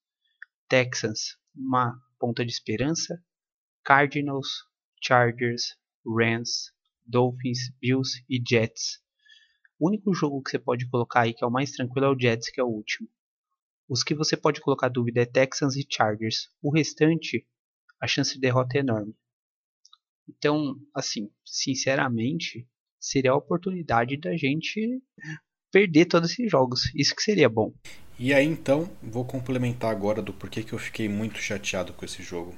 [0.67, 3.21] Texans, uma ponta de esperança.
[3.83, 4.47] Cardinals,
[5.01, 6.71] Chargers, Rams,
[7.05, 8.99] Dolphins, Bills e Jets.
[9.79, 12.19] O único jogo que você pode colocar aí que é o mais tranquilo é o
[12.19, 13.09] Jets, que é o último.
[13.89, 16.51] Os que você pode colocar dúvida é Texans e Chargers.
[16.61, 17.43] O restante,
[17.99, 19.15] a chance de derrota é enorme.
[20.29, 22.67] Então, assim, sinceramente,
[22.99, 25.01] seria a oportunidade da gente
[25.71, 26.91] perder todos esses jogos.
[26.93, 27.73] Isso que seria bom.
[28.19, 32.21] E aí então, vou complementar agora do porquê que eu fiquei muito chateado com esse
[32.21, 32.53] jogo.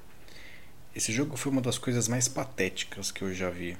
[0.93, 3.77] Esse jogo foi uma das coisas mais patéticas que eu já vi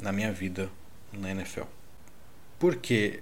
[0.00, 0.70] na minha vida
[1.12, 1.64] na NFL.
[2.56, 3.20] Porque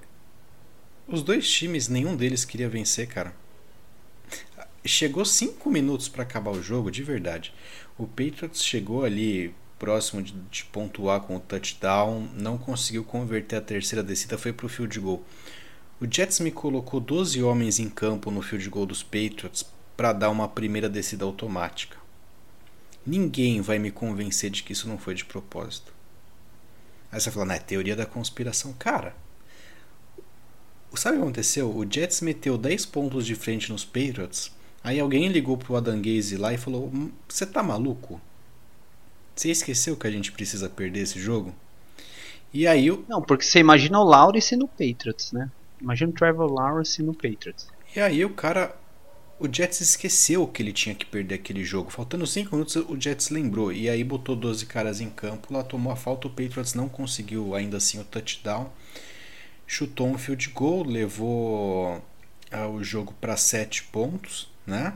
[1.08, 3.40] os dois times, nenhum deles queria vencer, cara.
[4.84, 7.54] Chegou cinco minutos para acabar o jogo, de verdade.
[7.96, 13.60] O Patriots chegou ali próximo de, de, pontuar com o touchdown, não conseguiu converter a
[13.60, 15.24] terceira descida, foi para o field goal.
[16.00, 19.64] O Jets me colocou 12 homens em campo no field goal dos Patriots
[19.96, 21.96] para dar uma primeira descida automática.
[23.04, 25.92] Ninguém vai me convencer de que isso não foi de propósito.
[27.10, 28.72] Aí você fala, não, é teoria da conspiração.
[28.72, 29.14] Cara,
[30.96, 31.74] sabe o que aconteceu?
[31.74, 34.50] O Jets meteu 10 pontos de frente nos Patriots.
[34.82, 38.20] Aí alguém ligou pro Adam Gaze lá e falou: hum, Você tá maluco?
[39.34, 41.54] Você esqueceu que a gente precisa perder esse jogo?
[42.52, 43.04] E aí o...
[43.08, 45.50] Não, porque você imagina o Lawrence no Patriots, né?
[45.80, 47.66] Imagina o Trevor Lawrence no Patriots.
[47.96, 48.76] E aí o cara
[49.42, 51.90] o Jets esqueceu que ele tinha que perder aquele jogo.
[51.90, 53.72] Faltando 5 minutos, o Jets lembrou.
[53.72, 55.52] E aí botou 12 caras em campo.
[55.52, 56.28] Lá tomou a falta.
[56.28, 58.70] O Patriots não conseguiu ainda assim o touchdown.
[59.72, 60.84] Chutou um field goal.
[60.84, 62.04] Levou
[62.50, 64.50] ah, o jogo para 7 pontos.
[64.66, 64.92] Né?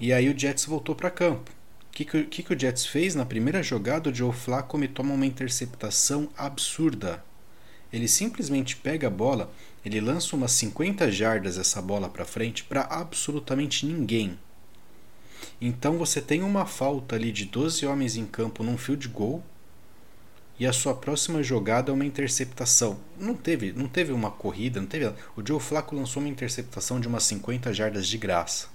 [0.00, 1.50] E aí o Jets voltou para campo.
[1.50, 3.14] O que, que, que o Jets fez?
[3.14, 7.22] Na primeira jogada, o Joe Flacco me toma uma interceptação absurda.
[7.92, 9.52] Ele simplesmente pega a bola
[9.84, 14.38] ele lança umas 50 jardas essa bola para frente para absolutamente ninguém.
[15.60, 19.42] Então você tem uma falta ali de 12 homens em campo num field goal
[20.62, 22.96] e a sua próxima jogada é uma interceptação.
[23.18, 25.06] Não teve, não teve uma corrida, não teve.
[25.36, 28.68] O Joe Flacco lançou uma interceptação de umas 50 jardas de graça.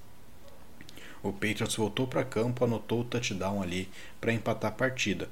[1.23, 3.87] O Patriots voltou para campo, anotou o touchdown ali
[4.19, 5.29] para empatar a partida.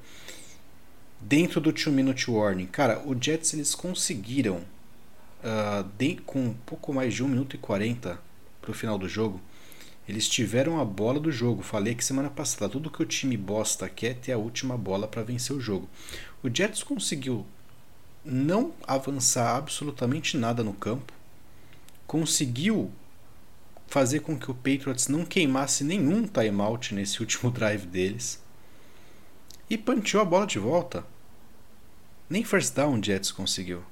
[1.20, 4.64] Dentro do 2 minute warning, cara, o Jets eles conseguiram
[5.44, 8.18] uh, de, com um pouco mais de 1 minuto e 40
[8.62, 9.42] para o final do jogo,
[10.08, 11.62] eles tiveram a bola do jogo.
[11.62, 15.08] Falei que semana passada, tudo que o time bosta quer é ter a última bola
[15.08, 15.88] para vencer o jogo.
[16.42, 17.46] O Jets conseguiu
[18.24, 21.12] não avançar absolutamente nada no campo,
[22.06, 22.90] conseguiu
[23.86, 28.42] fazer com que o Patriots não queimasse nenhum timeout nesse último drive deles
[29.68, 31.04] e panteou a bola de volta.
[32.28, 33.82] Nem first down o Jets conseguiu.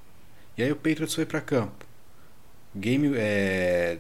[0.57, 1.85] E aí o Patriots foi para campo.
[2.75, 3.99] Game é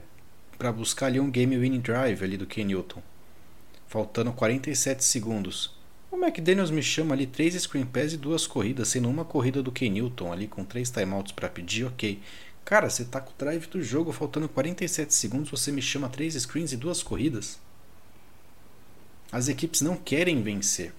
[0.58, 3.02] para buscar ali um game winning drive ali do Ken Newton.
[3.86, 5.73] Faltando 47 segundos.
[6.14, 9.72] O McDaniels me chama ali três screen pass e duas corridas, sendo uma corrida do
[9.72, 12.20] Ken Newton ali com três timeouts para pedir, ok.
[12.64, 16.34] Cara, você tá com o drive do jogo faltando 47 segundos, você me chama três
[16.34, 17.58] screens e duas corridas.
[19.32, 20.92] As equipes não querem vencer.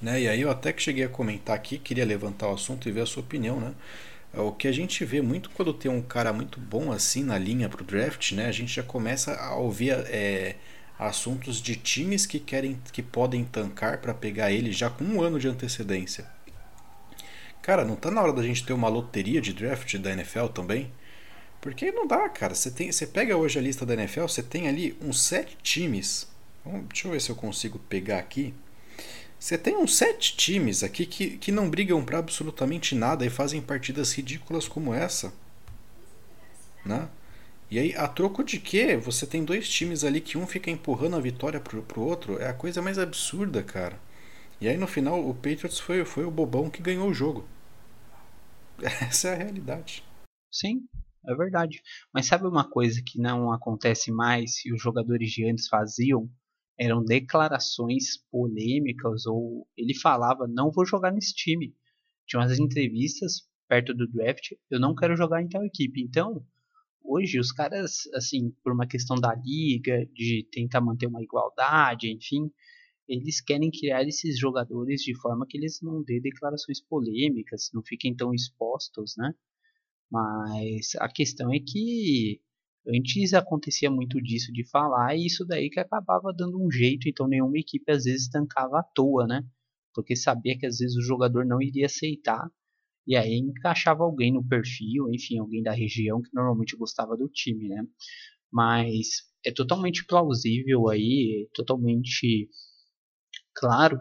[0.00, 0.20] Né?
[0.20, 3.00] E aí eu até que cheguei a comentar aqui, queria levantar o assunto e ver
[3.00, 3.72] a sua opinião, né?
[4.34, 7.38] É o que a gente vê muito quando tem um cara muito bom assim na
[7.38, 8.44] linha para o draft, né?
[8.44, 10.56] A gente já começa a ouvir é,
[10.98, 15.38] assuntos de times que querem, que podem tancar para pegar ele já com um ano
[15.38, 16.26] de antecedência.
[17.62, 20.90] Cara, não tá na hora da gente ter uma loteria de draft da NFL também?
[21.60, 22.54] Porque não dá, cara.
[22.54, 26.26] Você tem, você pega hoje a lista da NFL, você tem ali uns sete times.
[26.88, 28.54] Deixa eu ver se eu consigo pegar aqui.
[29.38, 33.60] Você tem uns sete times aqui que, que não brigam para absolutamente nada e fazem
[33.60, 35.32] partidas ridículas como essa.
[36.84, 37.08] Né?
[37.70, 38.96] E aí, a troco de quê?
[38.96, 42.38] Você tem dois times ali que um fica empurrando a vitória pro, pro outro.
[42.38, 44.00] É a coisa mais absurda, cara.
[44.60, 47.46] E aí, no final, o Patriots foi, foi o bobão que ganhou o jogo.
[48.82, 50.02] Essa é a realidade.
[50.50, 50.86] Sim,
[51.26, 51.82] é verdade.
[52.12, 56.28] Mas sabe uma coisa que não acontece mais e os jogadores de antes faziam?
[56.78, 61.74] eram declarações polêmicas ou ele falava não vou jogar nesse time.
[62.26, 66.00] Tinha umas entrevistas perto do draft, eu não quero jogar em tal equipe.
[66.00, 66.44] Então,
[67.08, 72.50] hoje os caras, assim, por uma questão da liga, de tentar manter uma igualdade, enfim,
[73.08, 78.14] eles querem criar esses jogadores de forma que eles não dêem declarações polêmicas, não fiquem
[78.14, 79.34] tão expostos, né?
[80.10, 82.40] Mas a questão é que
[82.90, 87.28] Antes acontecia muito disso de falar e isso daí que acabava dando um jeito, então
[87.28, 89.44] nenhuma equipe às vezes tancava à toa, né?
[89.94, 92.50] Porque sabia que às vezes o jogador não iria aceitar
[93.08, 97.66] e aí encaixava alguém no perfil, enfim, alguém da região que normalmente gostava do time,
[97.66, 97.82] né?
[98.52, 102.50] Mas é totalmente plausível aí, totalmente
[103.54, 103.98] claro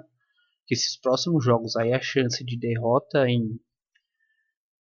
[0.65, 3.57] que esses próximos jogos aí a chance de derrota em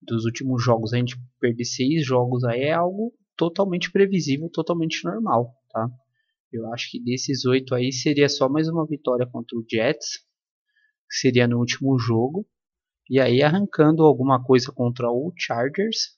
[0.01, 5.55] dos últimos jogos a gente perder seis jogos aí é algo totalmente previsível, totalmente normal,
[5.69, 5.89] tá?
[6.51, 10.17] Eu acho que desses oito aí seria só mais uma vitória contra o Jets,
[11.09, 12.45] que seria no último jogo,
[13.09, 16.17] e aí arrancando alguma coisa contra o Chargers,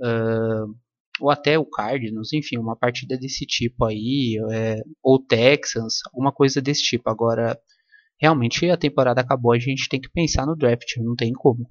[0.00, 0.74] uh,
[1.20, 6.60] ou até o Cardinals, enfim, uma partida desse tipo aí, é, ou Texans, alguma coisa
[6.60, 7.10] desse tipo.
[7.10, 7.58] Agora,
[8.20, 11.66] realmente a temporada acabou, a gente tem que pensar no draft, não tem como.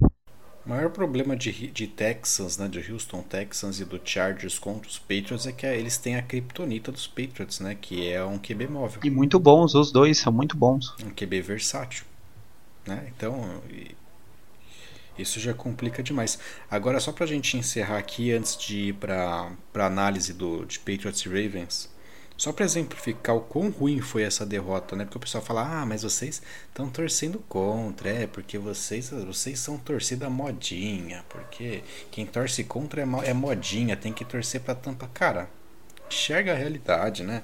[0.66, 5.00] O maior problema de, de Texans, né, de Houston Texans e do Chargers contra os
[5.00, 9.00] Patriots é que eles têm a criptonita dos Patriots, né, que é um QB móvel.
[9.02, 10.94] E muito bons, os dois são muito bons.
[11.02, 12.04] Um QB versátil,
[12.86, 13.10] né?
[13.16, 13.62] Então,
[15.18, 16.40] isso já complica demais.
[16.70, 20.80] Agora, só para a gente encerrar aqui, antes de ir para a análise do, de
[20.80, 21.90] Patriots e Ravens,
[22.38, 25.06] só para exemplificar o quão ruim foi essa derrota, né?
[25.06, 29.78] Porque o pessoal fala, ah, mas vocês estão torcendo contra, é, porque vocês, vocês são
[29.78, 35.10] torcida modinha, porque quem torce contra é, é modinha, tem que torcer para tampa.
[35.12, 35.50] Cara,
[36.08, 37.44] enxerga a realidade, né?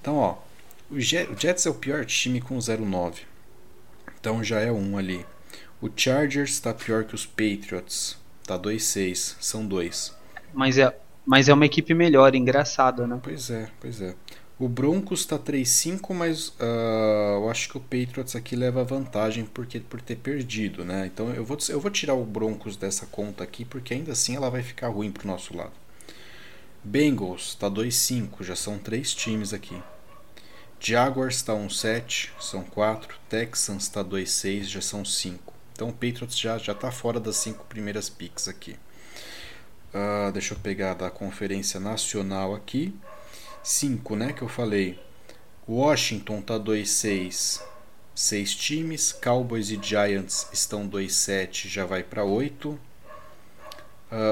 [0.00, 0.38] Então, ó,
[0.90, 3.20] o Jets é o pior time com 0-9.
[4.18, 5.26] Então já é um ali.
[5.82, 8.16] O Chargers está pior que os Patriots.
[8.46, 10.14] Tá 2-6, são dois.
[10.54, 13.18] Mas é, mas é uma equipe melhor, engraçado, né?
[13.20, 14.14] Pois é, pois é.
[14.60, 19.80] O Broncos está 3-5, mas uh, eu acho que o Patriots aqui leva vantagem porque,
[19.80, 21.06] por ter perdido, né?
[21.12, 24.50] Então eu vou, eu vou tirar o Broncos dessa conta aqui, porque ainda assim ela
[24.50, 25.72] vai ficar ruim pro nosso lado.
[26.84, 29.82] Bengals está 2-5, já são três times aqui.
[30.78, 33.16] Jaguars está 1-7, são 4.
[33.28, 35.51] Texans está 2-6, já são 5.
[35.82, 38.76] Então o Patriots já está fora das cinco primeiras picks aqui.
[39.92, 42.94] Uh, deixa eu pegar da Conferência Nacional aqui.
[43.64, 44.96] 5, né, que eu falei.
[45.68, 47.60] Washington tá 2-6,
[48.14, 49.10] 6 times.
[49.10, 52.68] Cowboys e Giants estão 2-7, já vai para 8.
[52.70, 52.78] Uh,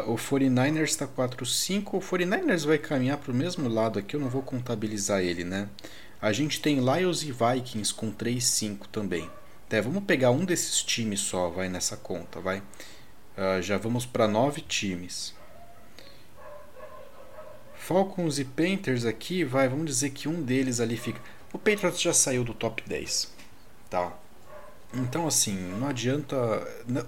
[0.06, 1.94] o 49ers está 4-5.
[1.94, 5.68] O 49ers vai caminhar para o mesmo lado aqui, eu não vou contabilizar ele, né?
[6.22, 9.28] A gente tem Lions e Vikings com 3-5 também.
[9.78, 12.62] Vamos pegar um desses times só, vai nessa conta, vai.
[13.36, 15.34] Uh, já vamos para 9 times.
[17.74, 21.20] Falcons e Panthers aqui, vai, vamos dizer que um deles ali fica.
[21.52, 23.32] O Patriots já saiu do top 10,
[23.90, 24.16] tá?
[24.94, 26.36] Então, assim, não adianta.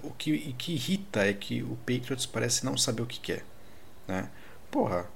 [0.03, 3.44] O que, o que irrita é que o Patriots parece não saber o que quer,
[4.07, 4.29] né?
[4.70, 5.07] Porra,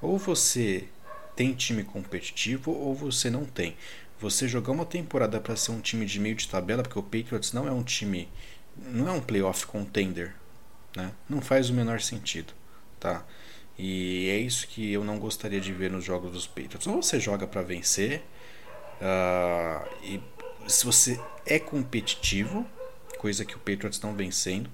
[0.00, 0.88] ou você
[1.36, 3.76] tem time competitivo ou você não tem.
[4.24, 7.52] Você jogar uma temporada para ser um time de meio de tabela, porque o Patriots
[7.52, 8.26] não é um time,
[8.74, 10.34] não é um playoff contender,
[10.96, 11.12] né?
[11.28, 12.54] Não faz o menor sentido,
[12.98, 13.22] tá?
[13.78, 16.86] E é isso que eu não gostaria de ver nos jogos dos Patriots.
[16.86, 18.22] Ou você joga para vencer,
[18.98, 20.18] uh, e
[20.66, 22.66] se você é competitivo,
[23.18, 24.70] coisa que o Patriots estão vencendo,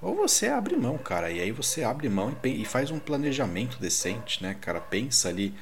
[0.00, 1.30] ou você abre mão, cara.
[1.30, 4.80] E aí você abre mão e, e faz um planejamento decente, né, cara?
[4.80, 5.52] Pensa ali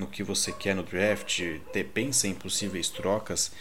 [0.00, 1.40] no que você quer no draft,
[1.72, 3.52] ter, pensa em possíveis trocas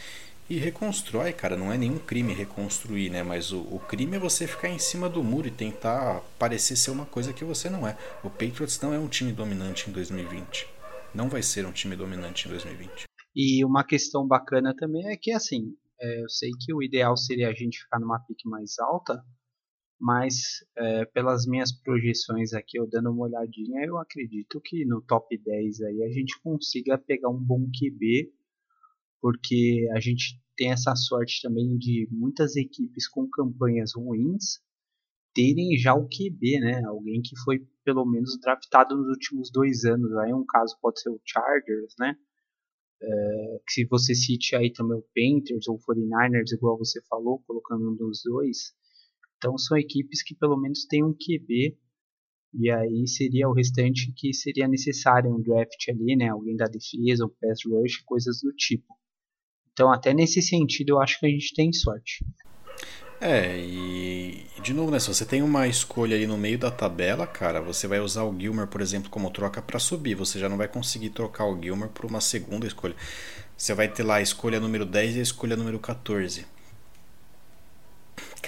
[0.49, 1.57] e reconstrói, cara.
[1.57, 3.21] Não é nenhum crime reconstruir, né?
[3.21, 6.91] Mas o, o, crime é você ficar em cima do muro e tentar parecer ser
[6.91, 7.97] uma coisa que você não é.
[8.23, 10.67] O Patriots não é um time dominante em 2020.
[11.13, 13.03] Não vai ser um time dominante em 2020.
[13.35, 17.49] E uma questão bacana também é que, assim, é, eu sei que o ideal seria
[17.49, 19.23] a gente ficar numa pique mais alta,
[19.99, 25.37] mas é, pelas minhas projeções aqui, eu dando uma olhadinha, eu acredito que no top
[25.37, 28.31] 10 aí a gente consiga pegar um bom QB
[29.21, 34.59] porque a gente tem essa sorte também de muitas equipes com campanhas ruins
[35.33, 36.83] terem já o QB, né?
[36.85, 40.11] Alguém que foi pelo menos draftado nos últimos dois anos.
[40.17, 42.15] Aí um caso pode ser o Chargers, né?
[43.01, 47.91] É, se você cite aí também o Panthers ou o 49ers, igual você falou, colocando
[47.91, 48.73] um dos dois.
[49.39, 51.75] Então são equipes que pelo menos têm um QB
[52.53, 56.29] e aí seria o restante que seria necessário um draft ali, né?
[56.29, 58.97] Alguém da defesa, um pass rush, coisas do tipo.
[59.71, 62.25] Então, até nesse sentido, eu acho que a gente tem sorte.
[63.21, 64.99] É, e de novo, né?
[64.99, 68.37] Se você tem uma escolha ali no meio da tabela, cara, você vai usar o
[68.37, 70.15] Gilmer, por exemplo, como troca para subir.
[70.15, 72.95] Você já não vai conseguir trocar o Gilmer por uma segunda escolha.
[73.55, 76.45] Você vai ter lá a escolha número 10 e a escolha número 14.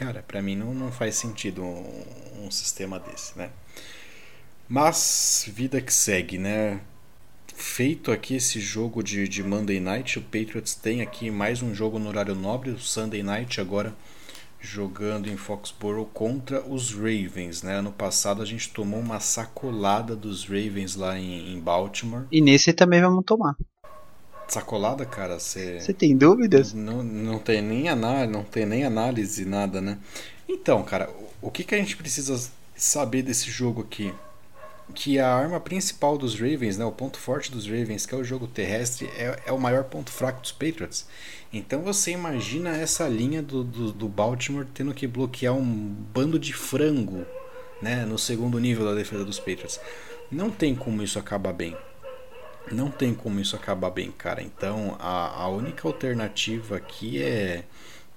[0.01, 3.51] Cara, para mim não, não faz sentido um, um sistema desse, né?
[4.67, 6.81] Mas vida que segue, né?
[7.53, 11.99] feito aqui esse jogo de, de Monday Night, o Patriots tem aqui mais um jogo
[11.99, 13.93] no horário nobre, o Sunday Night agora
[14.59, 17.75] jogando em Foxborough contra os Ravens, né?
[17.75, 22.25] Ano passado a gente tomou uma sacolada dos Ravens lá em, em Baltimore.
[22.31, 23.55] E nesse também vamos tomar.
[24.51, 25.39] Sacolada, cara.
[25.39, 26.73] Você tem dúvidas?
[26.73, 29.97] Não, não tem nem análise, não tem nem análise nada, né?
[30.47, 31.09] Então, cara,
[31.41, 34.13] o que, que a gente precisa saber desse jogo aqui?
[34.93, 38.25] Que a arma principal dos Ravens, né, o ponto forte dos Ravens, que é o
[38.25, 41.07] jogo terrestre, é, é o maior ponto fraco dos Patriots.
[41.53, 45.63] Então você imagina essa linha do, do, do Baltimore tendo que bloquear um
[46.13, 47.25] bando de frango
[47.81, 49.79] né, no segundo nível da defesa dos Patriots.
[50.29, 51.75] Não tem como isso acabar bem.
[52.69, 54.41] Não tem como isso acabar bem, cara.
[54.41, 57.65] Então a, a única alternativa aqui é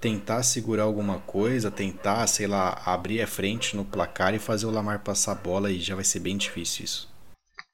[0.00, 4.70] tentar segurar alguma coisa, tentar, sei lá, abrir a frente no placar e fazer o
[4.70, 7.14] Lamar passar a bola e já vai ser bem difícil isso.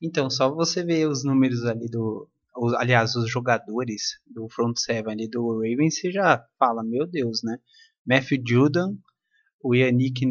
[0.00, 2.28] Então, só você ver os números ali do.
[2.56, 7.42] Os, aliás, os jogadores do front seven ali do Ravens, você já fala, meu Deus,
[7.42, 7.58] né?
[8.06, 8.96] Matthew Judon,
[9.62, 10.24] o Yannick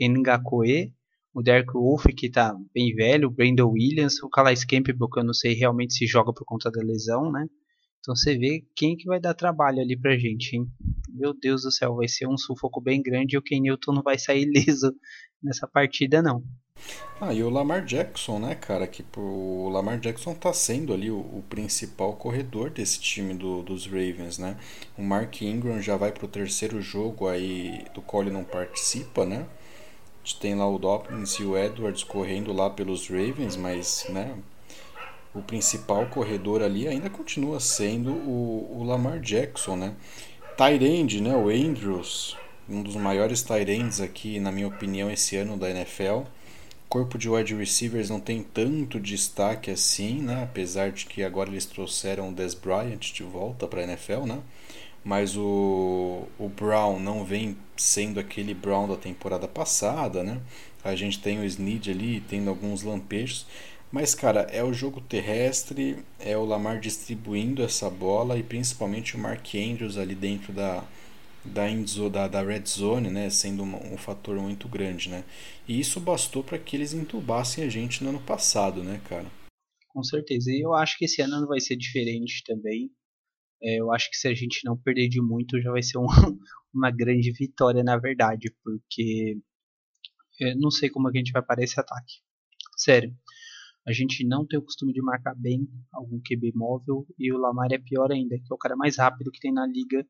[0.00, 0.94] Ngakoe,
[1.36, 5.24] o Derek Wolf, que tá bem velho, o Brandon Williams, o Calais Campbell, que eu
[5.24, 7.44] não sei realmente se joga por conta da lesão, né?
[8.00, 10.66] Então você vê quem que vai dar trabalho ali pra gente, hein?
[11.10, 14.02] Meu Deus do céu, vai ser um sufoco bem grande e o Ken Newton não
[14.02, 14.90] vai sair liso
[15.42, 16.42] nessa partida, não.
[17.20, 18.86] Ah, e o Lamar Jackson, né, cara?
[18.86, 23.84] Que o Lamar Jackson tá sendo ali o, o principal corredor desse time do, dos
[23.84, 24.56] Ravens, né?
[24.96, 29.46] O Mark Ingram já vai pro terceiro jogo aí do ele não participa, né?
[30.26, 34.36] Gente tem lá o Dobbins e o Edwards correndo lá pelos Ravens, mas, né?
[35.32, 39.94] o principal corredor ali ainda continua sendo o, o Lamar Jackson, né?
[40.56, 41.36] Tyrande, né?
[41.36, 42.36] O Andrews,
[42.68, 46.22] um dos maiores Tyrands aqui, na minha opinião, esse ano da NFL.
[46.88, 50.42] Corpo de wide receivers não tem tanto destaque assim, né?
[50.42, 54.40] Apesar de que agora eles trouxeram o Des Bryant de volta para a NFL, né?
[55.06, 60.42] Mas o, o Brown não vem sendo aquele Brown da temporada passada, né?
[60.82, 63.46] A gente tem o Snead ali tendo alguns lampejos.
[63.92, 69.18] Mas, cara, é o jogo terrestre, é o Lamar distribuindo essa bola e principalmente o
[69.20, 70.82] Mark Andrews ali dentro da,
[71.44, 71.66] da,
[72.10, 75.22] da, da red zone, né, sendo um, um fator muito grande, né?
[75.68, 79.26] E isso bastou para que eles entubassem a gente no ano passado, né, cara?
[79.86, 80.50] Com certeza.
[80.50, 82.90] E eu acho que esse ano não vai ser diferente também.
[83.62, 86.06] É, eu acho que se a gente não perder de muito, já vai ser um,
[86.72, 89.38] uma grande vitória, na verdade, porque
[90.40, 92.20] eu não sei como a gente vai parar esse ataque.
[92.76, 93.14] Sério.
[93.86, 97.68] A gente não tem o costume de marcar bem algum QB móvel e o Lamar
[97.72, 100.06] é pior ainda, que é o cara mais rápido que tem na liga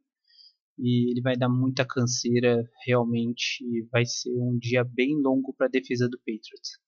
[0.78, 2.68] e ele vai dar muita canseira.
[2.86, 6.78] Realmente vai ser um dia bem longo para a defesa do Patriots.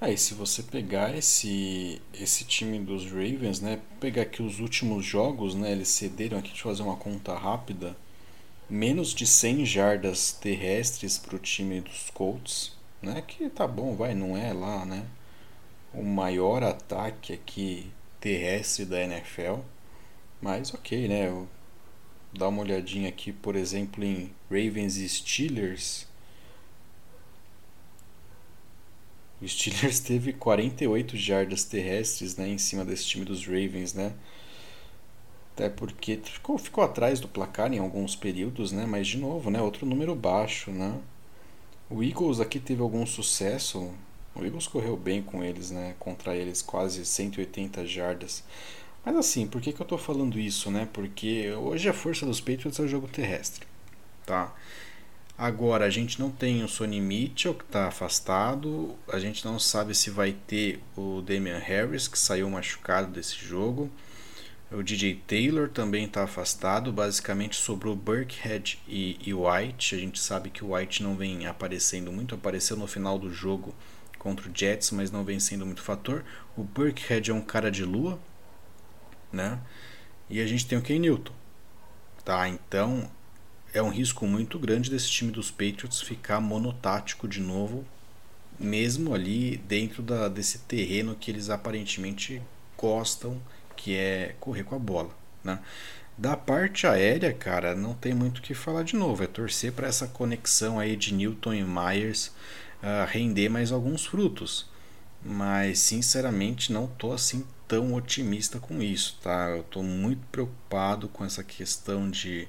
[0.00, 5.04] Ah, e se você pegar esse, esse time dos Ravens, né, pegar aqui os últimos
[5.04, 7.96] jogos, né, eles cederam aqui, deixa eu fazer uma conta rápida,
[8.68, 14.14] menos de 100 jardas terrestres para o time dos Colts, né, que tá bom, vai,
[14.14, 15.06] não é lá, né,
[15.94, 17.90] o maior ataque aqui
[18.20, 19.60] terrestre da NFL.
[20.40, 21.46] Mas ok, né?
[22.32, 26.06] Dar uma olhadinha aqui, por exemplo, em Ravens e Steelers.
[29.44, 34.14] O Steelers teve 48 jardas terrestres né, em cima desse time dos Ravens, né?
[35.52, 38.86] Até porque ficou, ficou atrás do placar em alguns períodos, né?
[38.86, 39.60] Mas de novo, né?
[39.60, 40.98] Outro número baixo, né?
[41.90, 43.92] O Eagles aqui teve algum sucesso,
[44.34, 45.94] o Eagles correu bem com eles, né?
[45.98, 48.42] Contra eles, quase 180 jardas.
[49.04, 50.88] Mas assim, por que, que eu estou falando isso, né?
[50.92, 53.66] Porque hoje a força dos Patriots é o jogo terrestre,
[54.24, 54.52] tá?
[55.36, 58.96] Agora, a gente não tem o Sonny Mitchell, que está afastado.
[59.08, 63.90] A gente não sabe se vai ter o Damian Harris, que saiu machucado desse jogo.
[64.70, 66.92] O DJ Taylor também está afastado.
[66.92, 69.96] Basicamente sobrou Burkhead e, e White.
[69.96, 72.36] A gente sabe que o White não vem aparecendo muito.
[72.36, 73.74] Apareceu no final do jogo
[74.20, 76.24] contra o Jets, mas não vem sendo muito fator.
[76.56, 78.20] O Burkhead é um cara de lua,
[79.32, 79.60] né?
[80.30, 81.32] E a gente tem o Ken Newton,
[82.24, 82.48] tá?
[82.48, 83.10] Então
[83.74, 87.84] é um risco muito grande desse time dos Patriots ficar monotático de novo,
[88.58, 92.40] mesmo ali dentro da, desse terreno que eles aparentemente
[92.78, 93.42] gostam,
[93.76, 95.10] que é correr com a bola,
[95.42, 95.58] né?
[96.16, 99.24] Da parte aérea, cara, não tem muito o que falar de novo.
[99.24, 102.28] É torcer para essa conexão aí de Newton e Myers
[102.80, 104.70] uh, render mais alguns frutos.
[105.20, 109.50] Mas sinceramente não tô assim tão otimista com isso, tá?
[109.50, 112.46] Eu tô muito preocupado com essa questão de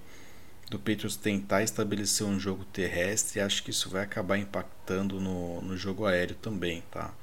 [0.70, 5.78] do Patriots tentar estabelecer um jogo terrestre acho que isso vai acabar impactando no, no
[5.78, 7.14] jogo aéreo também, tá?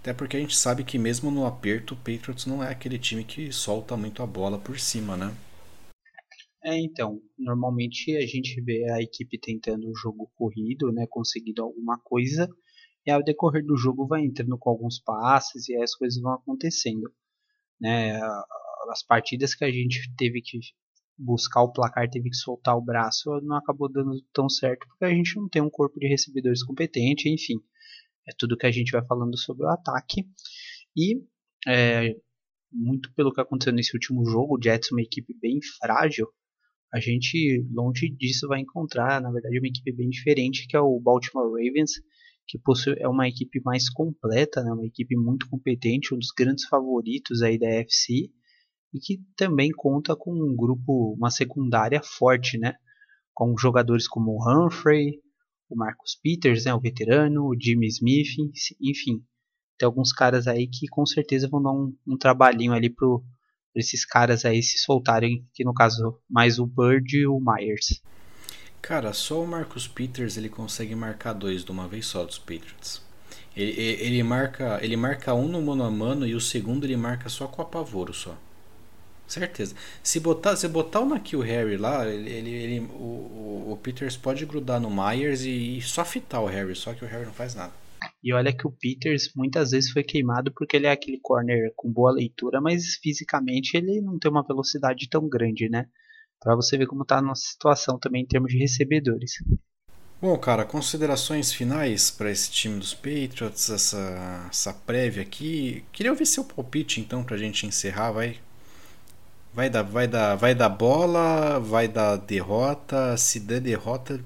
[0.00, 3.24] Até porque a gente sabe que mesmo no aperto o Patriots não é aquele time
[3.24, 5.34] que solta muito a bola por cima, né?
[6.62, 11.98] É, então, normalmente a gente vê a equipe tentando o jogo corrido, né, conseguindo alguma
[11.98, 12.48] coisa,
[13.06, 17.12] e ao decorrer do jogo vai entrando com alguns passes e as coisas vão acontecendo,
[17.78, 18.18] né?
[18.90, 20.58] as partidas que a gente teve que
[21.16, 25.10] buscar o placar, teve que soltar o braço, não acabou dando tão certo porque a
[25.10, 27.60] gente não tem um corpo de recebedores competente, enfim.
[28.26, 30.26] É tudo que a gente vai falando sobre o ataque.
[30.96, 31.22] E
[31.66, 32.16] é,
[32.72, 36.28] muito pelo que aconteceu nesse último jogo, o Jets é uma equipe bem frágil.
[36.92, 41.00] A gente longe disso vai encontrar, na verdade, uma equipe bem diferente que é o
[41.00, 41.92] Baltimore Ravens,
[42.46, 46.66] que possui, é uma equipe mais completa, né, uma equipe muito competente, um dos grandes
[46.66, 48.30] favoritos aí da FC
[48.94, 52.76] e que também conta com um grupo, uma secundária forte, né,
[53.34, 55.20] com jogadores como o Humphrey,
[55.68, 58.28] o Marcus Peters, né, o veterano, o Jimmy Smith,
[58.80, 59.20] enfim,
[59.76, 63.08] tem alguns caras aí que com certeza vão dar um, um trabalhinho ali para
[63.74, 68.00] esses caras aí se soltarem, que no caso mais o Bird e o Myers.
[68.80, 73.02] Cara, só o Marcus Peters ele consegue marcar dois de uma vez só dos Patriots.
[73.56, 77.28] Ele, ele, marca ele marca um no mano a mano e o segundo ele marca
[77.28, 78.36] só com apavoro só.
[79.26, 79.74] Certeza.
[80.02, 84.44] Se botar, se botar o Nakil Harry lá, ele, ele, ele o, o, Peters pode
[84.44, 87.54] grudar no Myers e, e, só fitar o Harry, só que o Harry não faz
[87.54, 87.72] nada.
[88.22, 91.90] E olha que o Peters muitas vezes foi queimado porque ele é aquele corner com
[91.90, 95.86] boa leitura, mas fisicamente ele não tem uma velocidade tão grande, né?
[96.38, 99.32] Para você ver como está a nossa situação também em termos de recebedores.
[100.20, 105.84] Bom, cara, considerações finais para esse time dos Patriots, essa, essa prévia aqui.
[105.92, 108.38] Queria ouvir seu palpite então para a gente encerrar, vai.
[109.54, 113.16] Vai dar, vai dar, vai dar bola, vai dar derrota.
[113.16, 114.22] Se der derrota,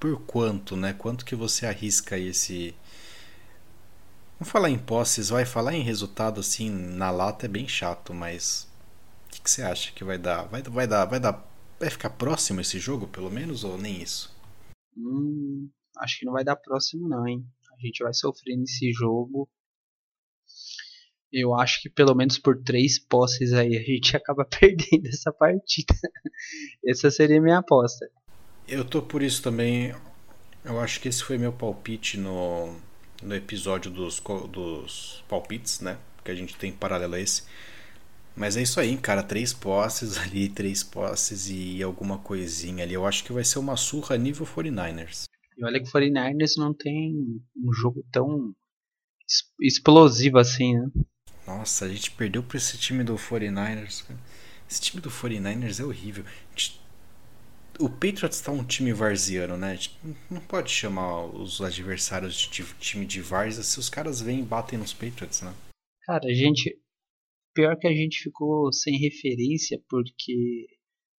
[0.00, 0.92] por quanto, né?
[0.92, 2.74] Quanto que você arrisca esse
[4.38, 8.68] Vamos falar em posses, vai falar em resultado assim na lata é bem chato, mas
[9.24, 10.42] o que, que, você acha que vai dar?
[10.42, 11.42] Vai, vai dar, vai dar,
[11.80, 14.36] vai ficar próximo esse jogo pelo menos ou nem isso?
[14.94, 17.46] Hum, acho que não vai dar próximo não, hein?
[17.72, 19.48] A gente vai sofrer nesse jogo.
[21.38, 25.94] Eu acho que pelo menos por três posses aí a gente acaba perdendo essa partida.
[26.86, 28.08] essa seria a minha aposta.
[28.66, 29.94] Eu tô por isso também.
[30.64, 32.74] Eu acho que esse foi meu palpite no
[33.22, 34.20] no episódio dos,
[34.50, 35.98] dos palpites, né?
[36.24, 37.44] Que a gente tem paralelo a esse.
[38.34, 39.22] Mas é isso aí, cara.
[39.22, 42.94] Três posses ali, três posses e alguma coisinha ali.
[42.94, 45.24] Eu acho que vai ser uma surra nível 49ers.
[45.56, 47.14] E olha que o 49ers não tem
[47.56, 48.54] um jogo tão
[49.60, 50.86] explosivo assim, né?
[51.46, 54.04] Nossa, a gente perdeu para esse time do 49ers.
[54.68, 56.24] Esse time do 49ers é horrível.
[56.50, 56.80] Gente
[57.78, 59.78] o Patriots tá um time varziano, né?
[60.30, 64.78] Não pode chamar os adversários de time de várzea se os caras vêm e batem
[64.78, 65.54] nos Patriots, né?
[66.04, 66.78] Cara, a gente.
[67.54, 70.66] Pior que a gente ficou sem referência porque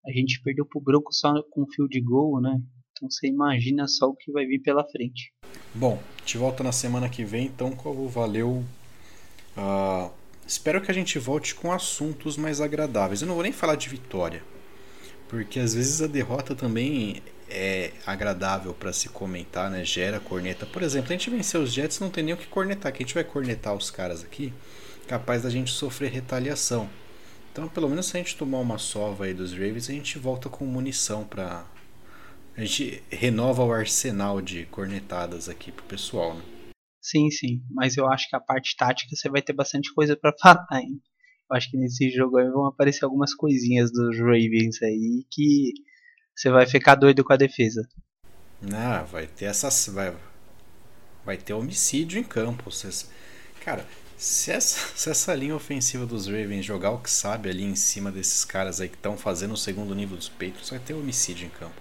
[0.06, 2.60] a gente perdeu pro Broncos só com field goal, né?
[2.92, 5.32] Então você imagina só o que vai vir pela frente.
[5.74, 7.70] Bom, te volta na semana que vem, então,
[8.08, 8.64] valeu.
[9.56, 10.10] Uh,
[10.46, 13.22] espero que a gente volte com assuntos mais agradáveis.
[13.22, 14.42] Eu não vou nem falar de vitória
[15.28, 19.84] porque às vezes a derrota também é agradável para se comentar, né?
[19.84, 20.66] Gera corneta.
[20.66, 22.92] Por exemplo, a gente venceu os Jets, não tem nem o que cornetar.
[22.92, 24.52] Que a gente vai cornetar os caras aqui,
[25.06, 26.88] capaz da gente sofrer retaliação.
[27.52, 30.48] Então, pelo menos se a gente tomar uma sova aí dos Ravens, a gente volta
[30.48, 31.64] com munição para
[32.56, 36.42] a gente renova o arsenal de cornetadas aqui pro pessoal, né?
[37.06, 40.34] Sim, sim, mas eu acho que a parte tática você vai ter bastante coisa para
[40.42, 41.00] falar, hein?
[41.48, 45.72] Eu acho que nesse jogo aí vão aparecer algumas coisinhas dos Ravens aí que
[46.34, 47.88] você vai ficar doido com a defesa.
[48.60, 49.86] Não, vai ter essas.
[49.86, 50.16] Vai,
[51.24, 52.72] vai ter homicídio em campo.
[52.72, 53.08] Cês,
[53.60, 53.86] cara,
[54.18, 58.10] se essa, se essa linha ofensiva dos Ravens jogar o que sabe ali em cima
[58.10, 61.50] desses caras aí que estão fazendo o segundo nível dos peitos, vai ter homicídio em
[61.50, 61.80] campo.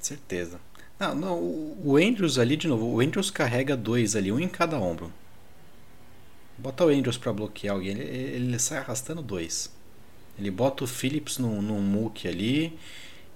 [0.00, 0.60] Certeza.
[1.00, 1.38] Não, não,
[1.82, 5.10] o Andrews ali, de novo, o Andrews carrega dois ali, um em cada ombro.
[6.58, 9.72] Bota o Andrews para bloquear alguém, ele, ele, sai arrastando dois.
[10.38, 12.78] Ele bota o Phillips num, num muque ali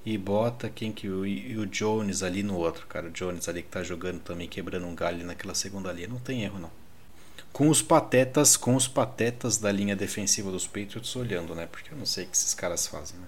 [0.05, 3.09] e bota quem que o, e o Jones ali no outro, cara.
[3.09, 6.09] O Jones ali que tá jogando também, quebrando um galho naquela segunda linha.
[6.09, 6.71] Não tem erro, não.
[7.51, 11.67] Com os patetas, com os patetas da linha defensiva dos Patriots olhando, né?
[11.67, 13.27] Porque eu não sei o que esses caras fazem, né?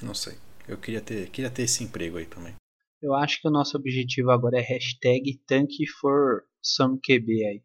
[0.00, 0.34] Não sei.
[0.68, 2.54] Eu queria ter, queria ter esse emprego aí também.
[3.02, 5.70] Eu acho que o nosso objetivo agora é hashtag tank
[6.00, 7.62] for some QB aí.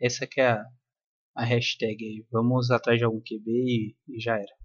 [0.00, 0.64] Essa que é a,
[1.36, 2.26] a hashtag aí.
[2.30, 4.62] Vamos atrás de algum QB e, e já era.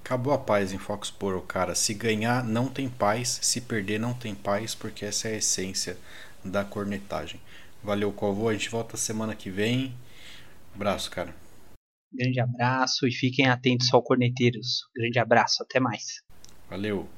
[0.00, 1.74] Acabou a paz em Foxborough, cara.
[1.74, 3.38] Se ganhar, não tem paz.
[3.42, 5.96] Se perder, não tem paz, porque essa é a essência
[6.44, 7.40] da cornetagem.
[7.82, 8.48] Valeu, Covô.
[8.48, 9.94] A gente volta semana que vem.
[10.74, 11.34] Abraço, cara.
[12.12, 14.88] Grande abraço e fiquem atentos ao Corneteiros.
[14.96, 16.22] Grande abraço, até mais.
[16.70, 17.08] Valeu.